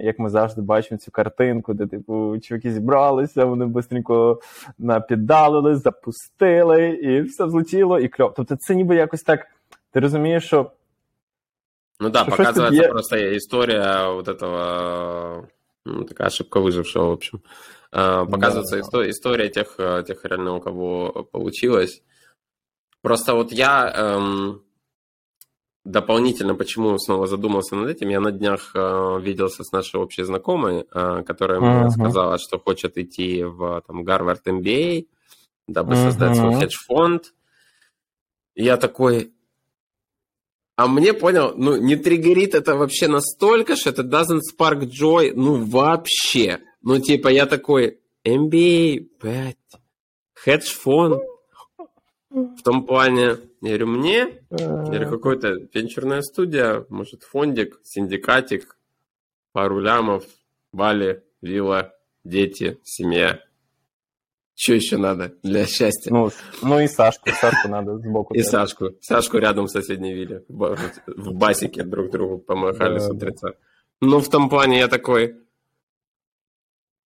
[0.00, 4.40] як ми завжди бачимо цю картинку, де, типу, чуваки зібралися, вони бистренько
[4.78, 8.34] напіддалили, запустили, і все злетіло, і кльово.
[8.36, 9.46] Тобто, це ніби якось так.
[9.92, 10.70] Ти розумієш, що
[12.00, 15.46] Ну да, ж показывается тебе- просто история вот этого,
[15.84, 17.42] ну, такая ошибка выжившего, в общем.
[17.90, 18.82] А, Показывается Да.
[18.82, 22.02] исто- история тех, э, тех реально, у кого получилось.
[23.00, 24.62] Просто вот я эм,
[25.84, 30.84] дополнительно, почему снова задумался над этим, я на днях э, виделся с нашей общей знакомой,
[30.92, 31.90] э, которая мне Мгм.
[31.90, 35.06] сказала, что хочет идти в там, Гарвард MBA,
[35.66, 37.32] дабы создать свой хедж-фонд.
[38.54, 39.32] Я такой,
[40.78, 45.64] а мне, понял, ну, не триггерит это вообще настолько, что это doesn't spark joy, ну,
[45.64, 46.60] вообще.
[46.82, 49.56] Ну, типа, я такой, MBA, блядь,
[50.34, 51.20] хедж-фонд.
[52.30, 58.78] В том плане, я говорю, мне, я говорю, какой-то венчурная студия, может, фондик, синдикатик,
[59.50, 60.26] пару лямов,
[60.72, 63.40] Бали, вилла, дети, семья.
[64.60, 66.10] Что еще надо для счастья?
[66.12, 66.30] Ну,
[66.62, 68.34] ну і Сашку, Сашку треба збоку.
[68.34, 68.42] И.
[68.42, 68.90] Сашку.
[69.00, 70.42] Сашку рядом в соседней вилле.
[70.48, 73.52] В ба- В басике друг другу помахали с утреца.
[74.00, 75.34] Ну, в том плане я такой...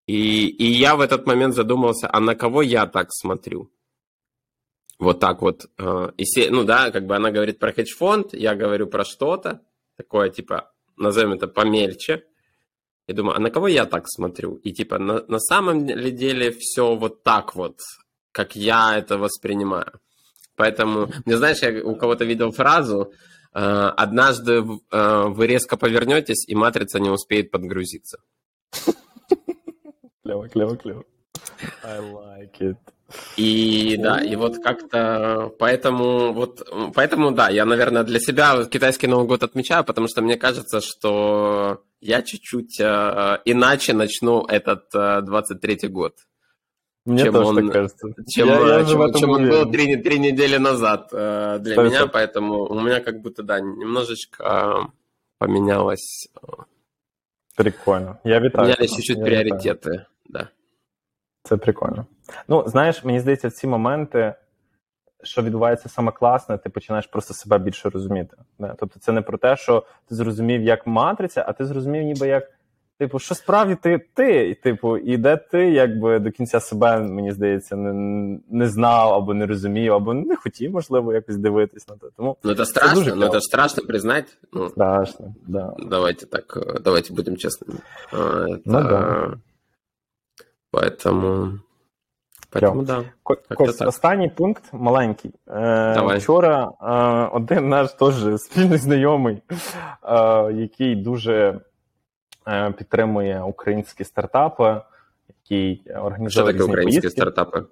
[0.07, 3.71] И, и я в этот момент задумался, а на кого я так смотрю?
[4.99, 5.67] Вот так вот.
[5.79, 9.61] э, И ну да, как бы она говорит про хедж-фонд, я говорю про что-то,
[9.97, 12.23] такое типа, назовем это помельче.
[13.07, 14.57] И думаю, а на кого я так смотрю?
[14.57, 17.79] И типа, на, на самом деле все вот так вот,
[18.33, 20.01] как я это воспринимаю?
[20.57, 23.13] Поэтому, мне знаешь, я у кого-то видел фразу,
[23.55, 28.19] э, однажды э, вы резко повернетесь, и матрица не успеет подгрузиться.
[30.23, 31.05] Клево, клево, клево.
[31.83, 32.77] I like it.
[33.37, 39.27] И да, и вот как-то поэтому вот поэтому да, я, наверное, для себя китайский Новый
[39.27, 45.88] год отмечаю, потому что мне кажется, что я чуть-чуть э, иначе начну этот э, 23-й
[45.88, 46.14] год,
[47.06, 48.08] Мне Чем тоже он- так кажется.
[48.28, 49.64] чем, Я- я э, же в чем, этом чем он уверен.
[49.66, 52.12] был три, три недели назад э, для Сто меня, процентов.
[52.42, 54.86] поэтому у меня как будто да немножечко э,
[55.40, 56.30] поменялось,
[57.56, 58.18] Прикольно.
[58.24, 58.52] Я вітаю.
[58.52, 58.96] поменялись тебе.
[59.02, 59.50] чуть-чуть Я вітаю.
[59.50, 60.48] приоритеты, да.
[61.44, 62.06] Це прикольно.
[62.48, 64.34] Ну, знаєш, мені здається, в ці моменти,
[65.24, 68.38] що відбувається саме класне, ти починаєш просто себе більше розуміти.
[68.60, 68.76] Да?
[68.80, 72.52] Тобто, це не про те, що ти зрозумів як матриця, а ти зрозумів, ніби як.
[73.00, 77.32] Типу, що справді ти ти, і, типу, і де ти якби до кінця себе, мені
[77.32, 77.94] здається, не,
[78.50, 82.08] не знав або не розумів, або не хотів, можливо, якось дивитись на те.
[82.18, 83.34] Тому Ну это страшно, дуже но клево.
[83.34, 84.38] это ж страшно признать.
[84.54, 85.74] Ну, страшно, да.
[85.80, 87.80] Давайте так, э, давайте будем честными.
[88.12, 88.18] А,
[88.50, 88.62] Это...
[88.66, 89.38] Ну да.
[90.72, 91.60] Поэтому...
[92.53, 93.05] Поэтому да.
[93.23, 93.89] Кость, так.
[93.89, 95.31] останній пункт маленький.
[95.49, 96.19] Е, Давай.
[96.19, 99.43] Вчора е, один наш теж спільний знайомий,
[100.03, 101.61] е, який дуже
[102.77, 104.81] підтримує українські стартапи,
[105.29, 107.23] який Что організовує такое різні украинские поїздки.
[107.23, 107.67] стартапы?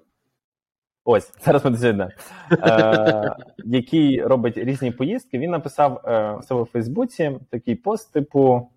[1.03, 2.07] Ось зараз ми до.
[2.51, 5.39] Е, який робить різні поїздки.
[5.39, 8.69] Він написав е, у себе в Фейсбуці такий пост, типу,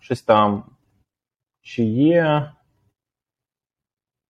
[0.00, 0.64] щось там.
[1.62, 2.52] Чи є.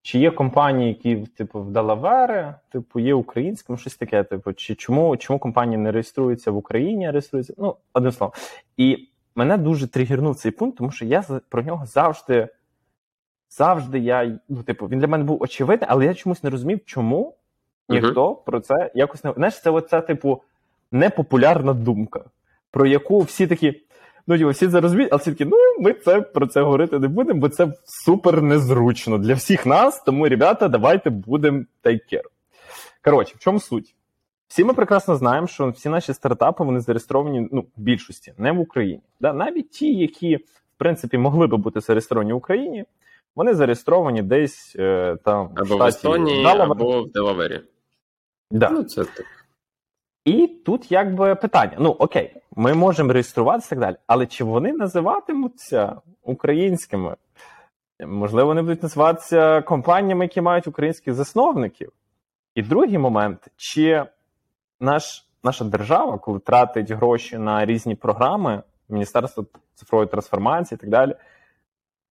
[0.05, 5.17] Чи є компанії, які типу в Делавере, типу, є українським, щось таке, типу, чи чому,
[5.17, 7.55] чому компанії не реєструються в Україні, а реєструються?
[7.59, 8.35] Ну, одним словом.
[8.77, 12.49] І мене дуже тригернув цей пункт, тому що я про нього завжди
[13.51, 14.39] завжди я.
[14.49, 17.35] Ну, типу, він для мене був очевидний, але я чомусь не розумів, чому
[17.89, 19.33] ніхто про це якось не.
[19.33, 20.43] Знаєш, це оця, типу,
[20.93, 22.25] непопулярна думка,
[22.71, 23.81] про яку всі такі.
[24.27, 27.09] Ну, типу, всі це розуміють, але всі такі, ну, ми це про це говорити не
[27.09, 30.03] будемо, бо це супер незручно для всіх нас.
[30.03, 32.25] Тому, ребята, давайте будемо take care.
[33.05, 33.95] Коротше, в чому суть?
[34.55, 38.61] всі ми прекрасно знаємо, що всі наші стартапи вони зареєстровані ну, в більшості, не в
[38.61, 39.03] Україні.
[39.20, 39.33] Да?
[39.33, 40.41] Навіть ті, які в
[40.77, 42.85] принципі могли би бути зареєстровані в Україні,
[43.37, 46.70] вони зареєстровані десь е, там Або в штаті Естонії, Делавер.
[46.70, 47.61] або в Делавері.
[48.51, 48.70] Да.
[48.70, 49.27] Ну, це так.
[50.25, 55.97] І тут якби питання: ну окей, ми можемо реєструватися так далі, але чи вони називатимуться
[56.22, 57.16] українськими?
[58.07, 61.93] Можливо, вони будуть називатися компаніями, які мають українських засновників.
[62.55, 64.05] І другий момент: чи
[64.81, 69.45] наш, наша держава, коли тратить гроші на різні програми, Міністерство
[69.75, 71.14] цифрової трансформації і так далі,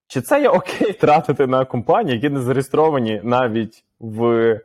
[0.08, 4.60] чи це є окей тратити на компанії, які не зареєстровані навіть в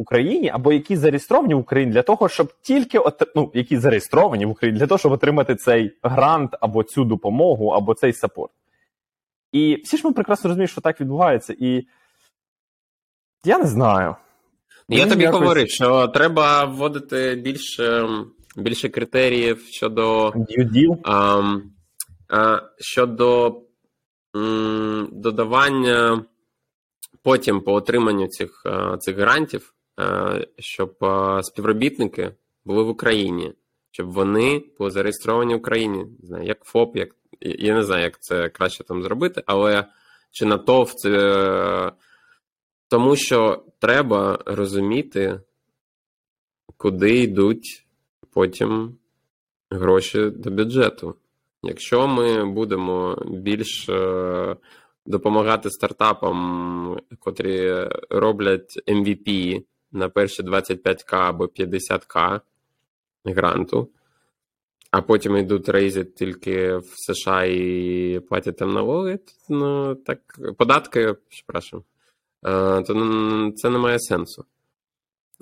[0.00, 4.50] Україні, або які зареєстровані в Україні для того, щоб тільки от, ну, які зареєстровані в
[4.50, 8.52] Україні для того, щоб отримати цей грант або цю допомогу, або цей сапорт.
[9.52, 11.54] І всі ж ми прекрасно розуміємо, що так відбувається.
[11.58, 11.86] І
[13.44, 14.16] я не знаю.
[14.88, 18.08] Я Мені тобі якось- говорив, що треба вводити більше,
[18.56, 20.32] більше критеріїв щодо
[21.04, 21.42] а,
[22.28, 23.60] а, щодо
[24.36, 26.24] м, додавання
[27.22, 28.66] потім по отриманню цих,
[29.00, 29.74] цих грантів,
[30.58, 30.96] щоб
[31.42, 32.34] співробітники
[32.64, 33.52] були в Україні,
[33.90, 36.04] щоб вони були зареєстровані в Україні.
[36.20, 37.08] Не знаю, як ФОП, як
[37.40, 39.84] я не знаю, як це краще там зробити, але
[40.30, 41.92] чи на ТОВ це.
[42.88, 45.40] Тому що треба розуміти,
[46.76, 47.86] куди йдуть
[48.32, 48.96] потім
[49.70, 51.14] гроші до бюджету.
[51.62, 54.56] Якщо ми будемо більш е,
[55.06, 62.41] допомагати стартапам, котрі роблять MVP на перші 25к або 50к
[63.25, 63.89] гранту,
[64.91, 71.15] а потім йдуть рейзити тільки в США і платять там налоги, то, ну, так, податки,
[71.45, 71.83] прошу,
[72.45, 74.45] е, то м, це не має сенсу.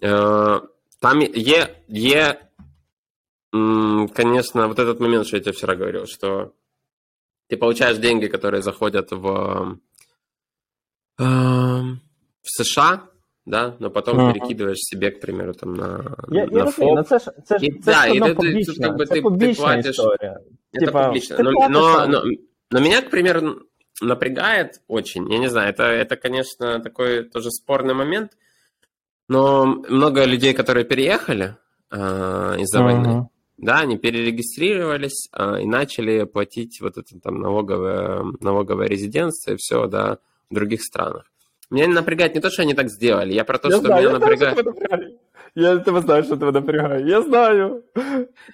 [0.03, 0.61] Е,
[0.99, 2.49] Там є, є
[3.53, 6.53] М, Конечно, вот этот момент, что я тебе вчера говорил, что
[7.47, 9.79] ты получаешь деньги, которые заходят в,
[11.19, 11.99] эм,
[12.41, 13.07] в США,
[13.47, 14.31] да, но потом Мгм.
[14.33, 17.07] перекидываешь себе, к примеру, там на, Я, на я розумію, ну ФОП.
[17.07, 18.97] це ж це ж І- це да, ж і одно ти- ти- тут публічна, как
[18.97, 20.39] бы це ти- ти публічна платиш- історія.
[20.73, 21.37] Это Типа, публично.
[21.37, 22.23] ты Но, платишь но, там- но,
[22.71, 23.55] но меня, к примеру,
[24.01, 25.31] напрягает очень.
[25.31, 28.31] Я не знаю, это, это, конечно, такой тоже спорный момент.
[29.29, 31.55] Но много людей, которые переехали
[31.95, 33.27] а, из-за войны, Мгм.
[33.57, 39.85] да, они перерегистрировались а, и начали платить вот это там налоговое, налоговое резидентство и все,
[39.87, 40.17] да,
[40.49, 41.25] в других странах.
[41.70, 44.12] Меня напрягает не то, что они так сделали, я про то, Я что знаю, меня
[44.12, 44.66] я напрягает...
[45.54, 47.08] Я тебе знаю, що тебе напрягає.
[47.08, 47.82] Я знаю.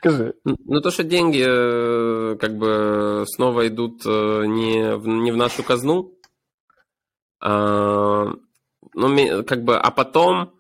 [0.03, 0.35] Кажи.
[0.45, 5.63] Ну, то, что деньги э, как бы снова идут э, не в, не в нашу
[5.63, 6.13] казну,
[7.41, 8.33] а,
[8.95, 10.53] ну, как бы, а потом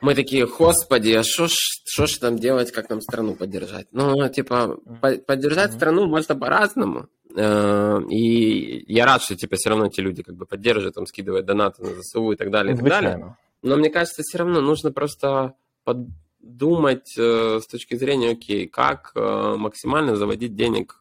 [0.00, 1.54] мы такие, господи, а что ж,
[1.86, 3.86] шо ж там делать, как нам страну поддержать?
[3.92, 7.06] Ну, типа, по- поддержать страну можно по-разному.
[7.38, 11.46] Э, И я рад, что, типа, все равно эти люди как бы поддерживают, там, скидывают
[11.46, 13.36] донаты на ЗСУ и так далее, и так далее.
[13.62, 19.54] Но мне кажется, все равно нужно просто подумать э, с точки зрения, окей, как э,
[19.56, 20.98] максимально заводить денег,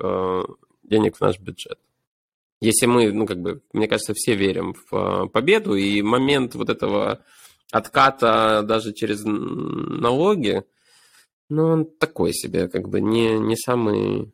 [0.83, 1.79] денег в наш бюджет.
[2.59, 7.19] Если мы, ну, как бы, мне кажется, все верим в победу, и момент вот этого
[7.71, 10.63] отката даже через налоги,
[11.49, 14.31] ну, он такой себе, как бы, не, не самый,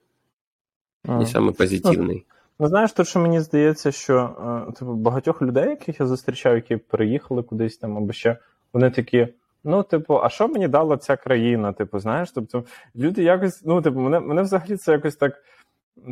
[1.04, 1.26] не Мгм.
[1.26, 2.24] самый позитивный.
[2.60, 4.30] Ну, знаєш, тут що мені здається, що
[4.70, 8.38] е, типу, багатьох людей, яких я зустрічав, які переїхали кудись там, або ще
[8.74, 9.28] вони такі.
[9.64, 11.74] Ну, типу, а що мені дала ця країна?
[11.74, 12.64] Типу, знаєш, тобто
[12.96, 15.34] люди якось, ну, типу, мене, мене взагалі це якось так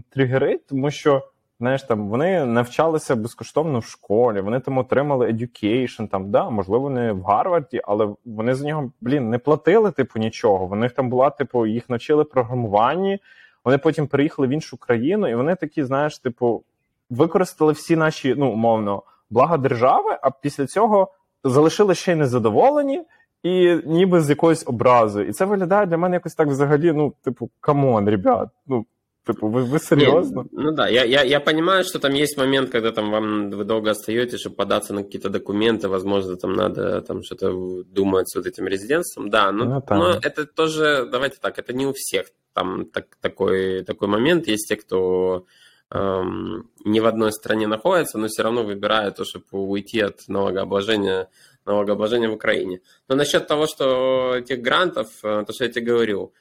[0.10, 1.28] тригерить, тому що,
[1.60, 7.12] знаєш, там вони навчалися безкоштовно в школі, вони там отримали education, там, да, можливо, не
[7.12, 10.66] в Гарварді, але вони за нього, блін, не платили, типу, нічого.
[10.68, 13.20] В них там була, типу, їх навчили програмуванні,
[13.66, 16.64] вони потім приїхали в іншу країну, і вони такі, знаєш, типу,
[17.10, 21.12] використали всі наші, ну, умовно, блага держави, а після цього
[21.44, 23.04] залишили ще й незадоволені.
[23.44, 25.28] І ніби з якоюсь образою.
[25.28, 28.50] І це виглядає для мене якось так взагалі, ну, типу, come on, ребят.
[28.68, 28.86] Ну,
[29.28, 30.46] типу, ви, ви серйозно?
[30.52, 33.64] Не, ну да, я, я, я понимаю, что там есть момент, когда там вам вы
[33.64, 38.46] долго остаетесь, чтобы податься на какие-то документы, возможно, там надо там что-то думать с вот
[38.46, 40.00] этим резидентством, да, но, Ну, там.
[40.00, 44.68] но это тоже, давайте так, это не у всех там так, такой, такой момент, есть
[44.70, 45.46] те, кто
[45.92, 51.28] эм, не в одной стране находится, но все равно выбирают то, чтобы уйти от налогообложения,
[51.66, 52.80] налогообложения в Украине.
[53.08, 56.34] Но насчет того, что этих грантов, э, то, что я тебе говорил,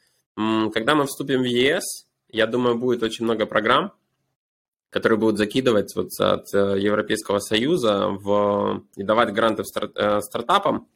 [0.72, 3.92] когда мы вступим в ЕС, я думаю, будет очень много программ,
[4.90, 10.20] которые будут закидывать вот от э, Европейского Союза в, и давать гранты в стар- э,
[10.20, 10.88] стартапам.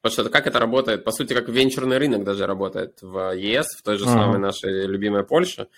[0.00, 3.82] Потому что как это работает, по сути, как венчурный рынок даже работает в ЕС, в
[3.82, 4.12] той же uh-huh.
[4.12, 5.68] самой нашей любимой Польше,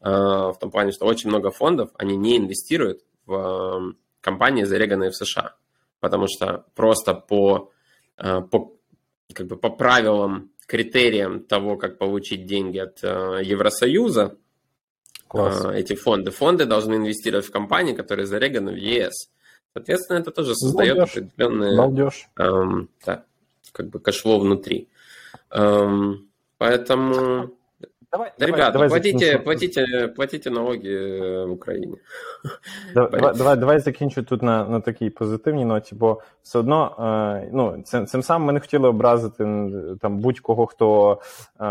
[0.00, 5.56] в том плане, что очень много фондов, они не инвестируют в компании, зареганные в США,
[6.00, 7.70] потому что просто по,
[8.16, 8.72] по,
[9.34, 14.36] как бы по правилам, критериям того, как получить деньги от Евросоюза,
[15.26, 15.64] Класс.
[15.74, 19.30] эти фонды, фонды должны инвестировать в компании, которые зареганы в ЕС.
[19.72, 21.16] Соответственно, это тоже создает Балдеж.
[21.16, 21.76] определенные...
[21.76, 22.28] Балдеж.
[22.36, 23.24] Эм, да,
[23.72, 24.88] как бы cash flow внутри.
[25.50, 27.56] Эм, поэтому
[28.12, 31.96] Давай, Ребята, давай, платите, платите, платите налоги э, в Україні.
[32.94, 36.96] Давай, давай, давай закінчу тут на на такій позитивній ноті, бо все одно
[37.44, 39.44] е, ну, цим цим самим ми не хотіли образити
[40.00, 41.64] там будь-кого, хто е,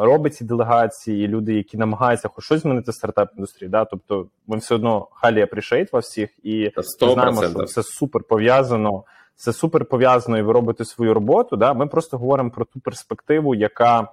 [0.00, 3.68] робить ці делегації, люди, які намагаються хоч щось змінити стартап-індустрії.
[3.68, 3.84] Да?
[3.84, 9.04] Тобто ми все одно highly appreciate вас всіх, і ми знаємо, що все супер пов'язано.
[9.36, 11.56] Це супер пов'язано, і ви робите свою роботу.
[11.56, 11.74] Да?
[11.74, 14.08] Ми просто говоримо про ту перспективу, яка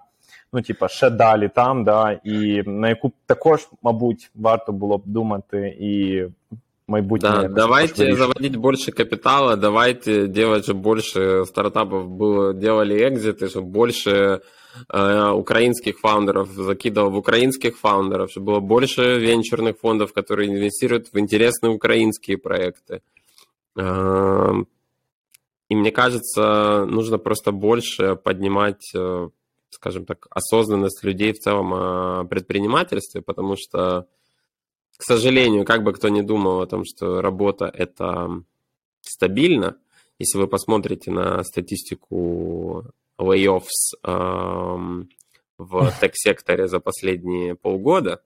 [0.53, 5.77] ну, типа, ще далі там, да, і на яку також, мабуть, варто було б думати
[5.81, 6.23] і
[6.89, 7.33] майбутнее.
[7.33, 14.41] Да, давайте заводить больше капитала, давайте делать, чтобы больше стартапов было, делали экзиты, чтобы больше
[14.89, 21.19] э, украинских фаундеров закидывал в украинских фаундеров, чтобы было больше венчурных фондов, которые инвестируют в
[21.19, 23.01] интересные украинские проекты.
[23.77, 24.53] Э,
[25.71, 29.29] и мне кажется, нужно просто больше поднимать э,
[29.78, 34.08] скажем так, осознанность людей в целом о предпринимательстве, потому что,
[34.98, 38.44] к сожалению, как бы кто ни думал о том, что работа– это
[39.02, 39.78] стабильно,
[40.18, 42.86] если вы посмотрите на статистику
[43.20, 45.10] layoffs эм,
[45.60, 48.22] в тег-секторе за последние полгода,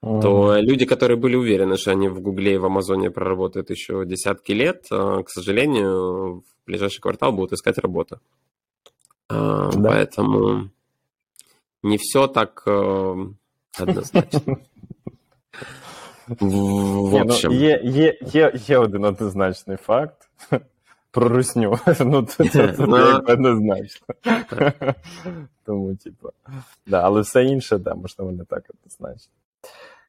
[0.00, 4.52] то люди, которые были уверены, что они в Гугле и в Амазоне проработают еще десятки
[4.52, 8.20] лет, э, к сожалению, в ближайший квартал будут искать работу.
[9.28, 9.90] А, да.
[9.90, 10.70] Поэтому
[11.82, 13.26] не все так э,
[13.78, 14.58] однозначно.
[16.28, 17.52] В ну, общем.
[17.52, 20.30] Є є, є, є один однозначний факт
[21.10, 21.78] про русню.
[22.00, 24.06] Ну, це ну, однозначно.
[25.66, 26.28] Тому, типу,
[26.86, 29.32] да, але все інше, да, можливо, не так однозначно.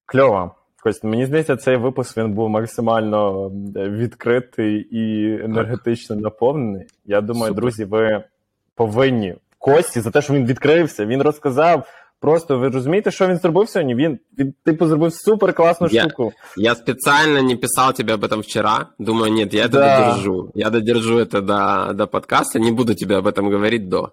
[0.05, 0.51] Кльово.
[0.83, 6.87] Кость, мені здається, цей випуск він був максимально відкритий і енергетично наповнений.
[7.05, 7.61] Я думаю, Супер.
[7.61, 8.23] друзі, ви
[8.78, 11.86] повинні Кості за те, що він відкрився, він розказав.
[12.20, 13.94] Просто ви розумієте, що він зробив сьогодні?
[13.94, 16.32] Він, він типу, зробив супер класну я, штуку.
[16.56, 18.86] Я специально не писал тебе об этом вчера.
[18.98, 19.98] Думаю, нет, я это да.
[19.98, 20.50] додержу.
[20.54, 24.12] Я додержу это до, до подкаста, не буду тебе об этом говорить до.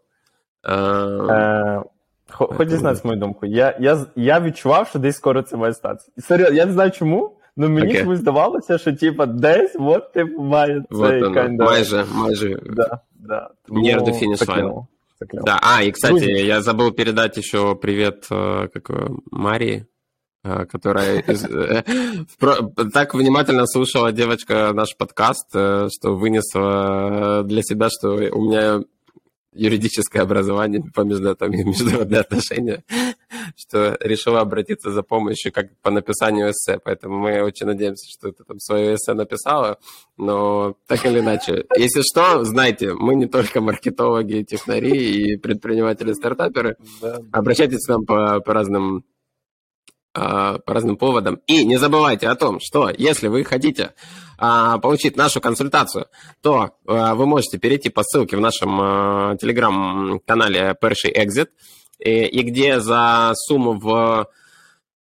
[0.68, 1.84] Е,
[2.30, 3.46] Хоч дізнатися мою думку.
[3.46, 6.12] Я я, я відчував, що десь скоро це має статися.
[6.18, 8.01] Серйозно, я не знаю чому, але мені okay.
[8.01, 11.65] чомусь здавалося, що типа десь от типу має цей вот kind of...
[11.65, 12.61] Майже, майже.
[12.67, 13.51] Да, да.
[13.69, 14.87] Near the finish line.
[15.33, 16.45] Да, а, и, кстати, Друзья.
[16.45, 18.91] я забыл передать еще привет э, как,
[19.31, 19.87] Марии,
[20.45, 21.83] э, которая э,
[22.93, 28.83] так внимательно слушала девочка наш подкаст, что вынесла для себя, что у меня
[29.55, 32.85] юридическое образование по международные отношения,
[33.57, 36.81] что решила обратиться за помощью как по написанию эссе.
[36.83, 39.79] Поэтому мы очень надеемся, что ты там свое эссе написала.
[40.17, 46.77] Но так или иначе, если что, знайте, мы не только маркетологи, технари и предприниматели-стартаперы.
[47.33, 49.05] Обращайтесь к нам по, по разным
[50.19, 51.41] а, по разным поводам.
[51.47, 53.93] И не забывайте о том, что если вы хотите
[54.39, 56.07] а, получить нашу консультацию,
[56.41, 61.49] то а, вы можете перейти по ссылке в нашем телеграм-канале Pershey Exit,
[61.99, 64.29] и, и где за сумму в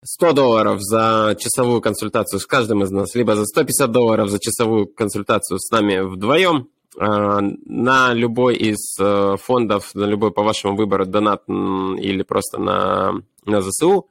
[0.05, 4.87] 100 долларов за часовую консультацию с каждым из нас, либо за 150 долларов за часовую
[4.87, 6.69] консультацию с нами вдвоем,
[6.99, 13.63] на любой из э, фондов, на любой по вашему выбору донат или просто на, на
[13.63, 14.09] ЗСУ,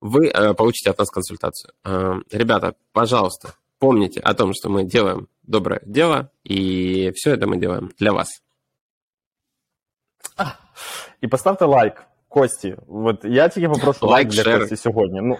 [0.00, 1.74] вы э, получите от нас консультацию.
[1.84, 7.58] Э, ребята, пожалуйста, помните о том, что мы делаем доброе дело, и все это мы
[7.58, 8.28] делаем для вас.
[11.20, 12.76] І поставте лайк Кості.
[12.88, 15.20] От я тільки попрошу лайк, лайк для Кості сьогодні.
[15.20, 15.36] Ну,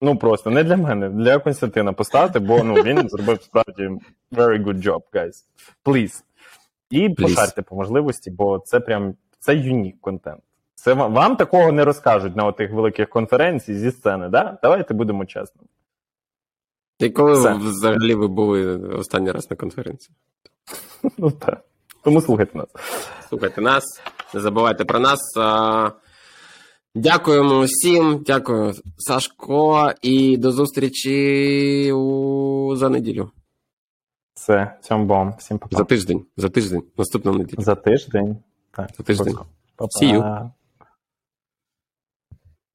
[0.00, 3.90] ну просто не для мене, для Константина поставте, бо ну, він зробив справді
[4.32, 5.32] very good job, guys.
[5.84, 6.22] Please.
[6.90, 7.22] І Please.
[7.22, 10.40] пошарте по можливості, бо це прям це юнік контент.
[10.74, 14.58] Це вам, вам такого не розкажуть на тих великих конференціях зі сцени, да?
[14.62, 15.68] Давайте будемо чесними.
[16.98, 17.54] І коли Все.
[17.54, 20.16] взагалі ви були останній раз на конференції?
[21.18, 21.60] Ну так.
[22.02, 22.68] Тому слухайте нас.
[23.28, 24.02] Слухайте нас,
[24.34, 25.20] не забувайте про нас.
[26.94, 32.76] Дякуємо всім, дякую, Сашко, і до зустрічі у...
[32.76, 33.30] за неділю.
[34.34, 35.34] Все, цьому бом.
[35.38, 37.62] Всім па За тиждень, за тиждень, наступного неділю.
[37.62, 38.36] За тиждень.
[38.70, 39.34] Так, За тиждень.
[39.76, 40.06] Па-па.
[40.06, 40.50] See you.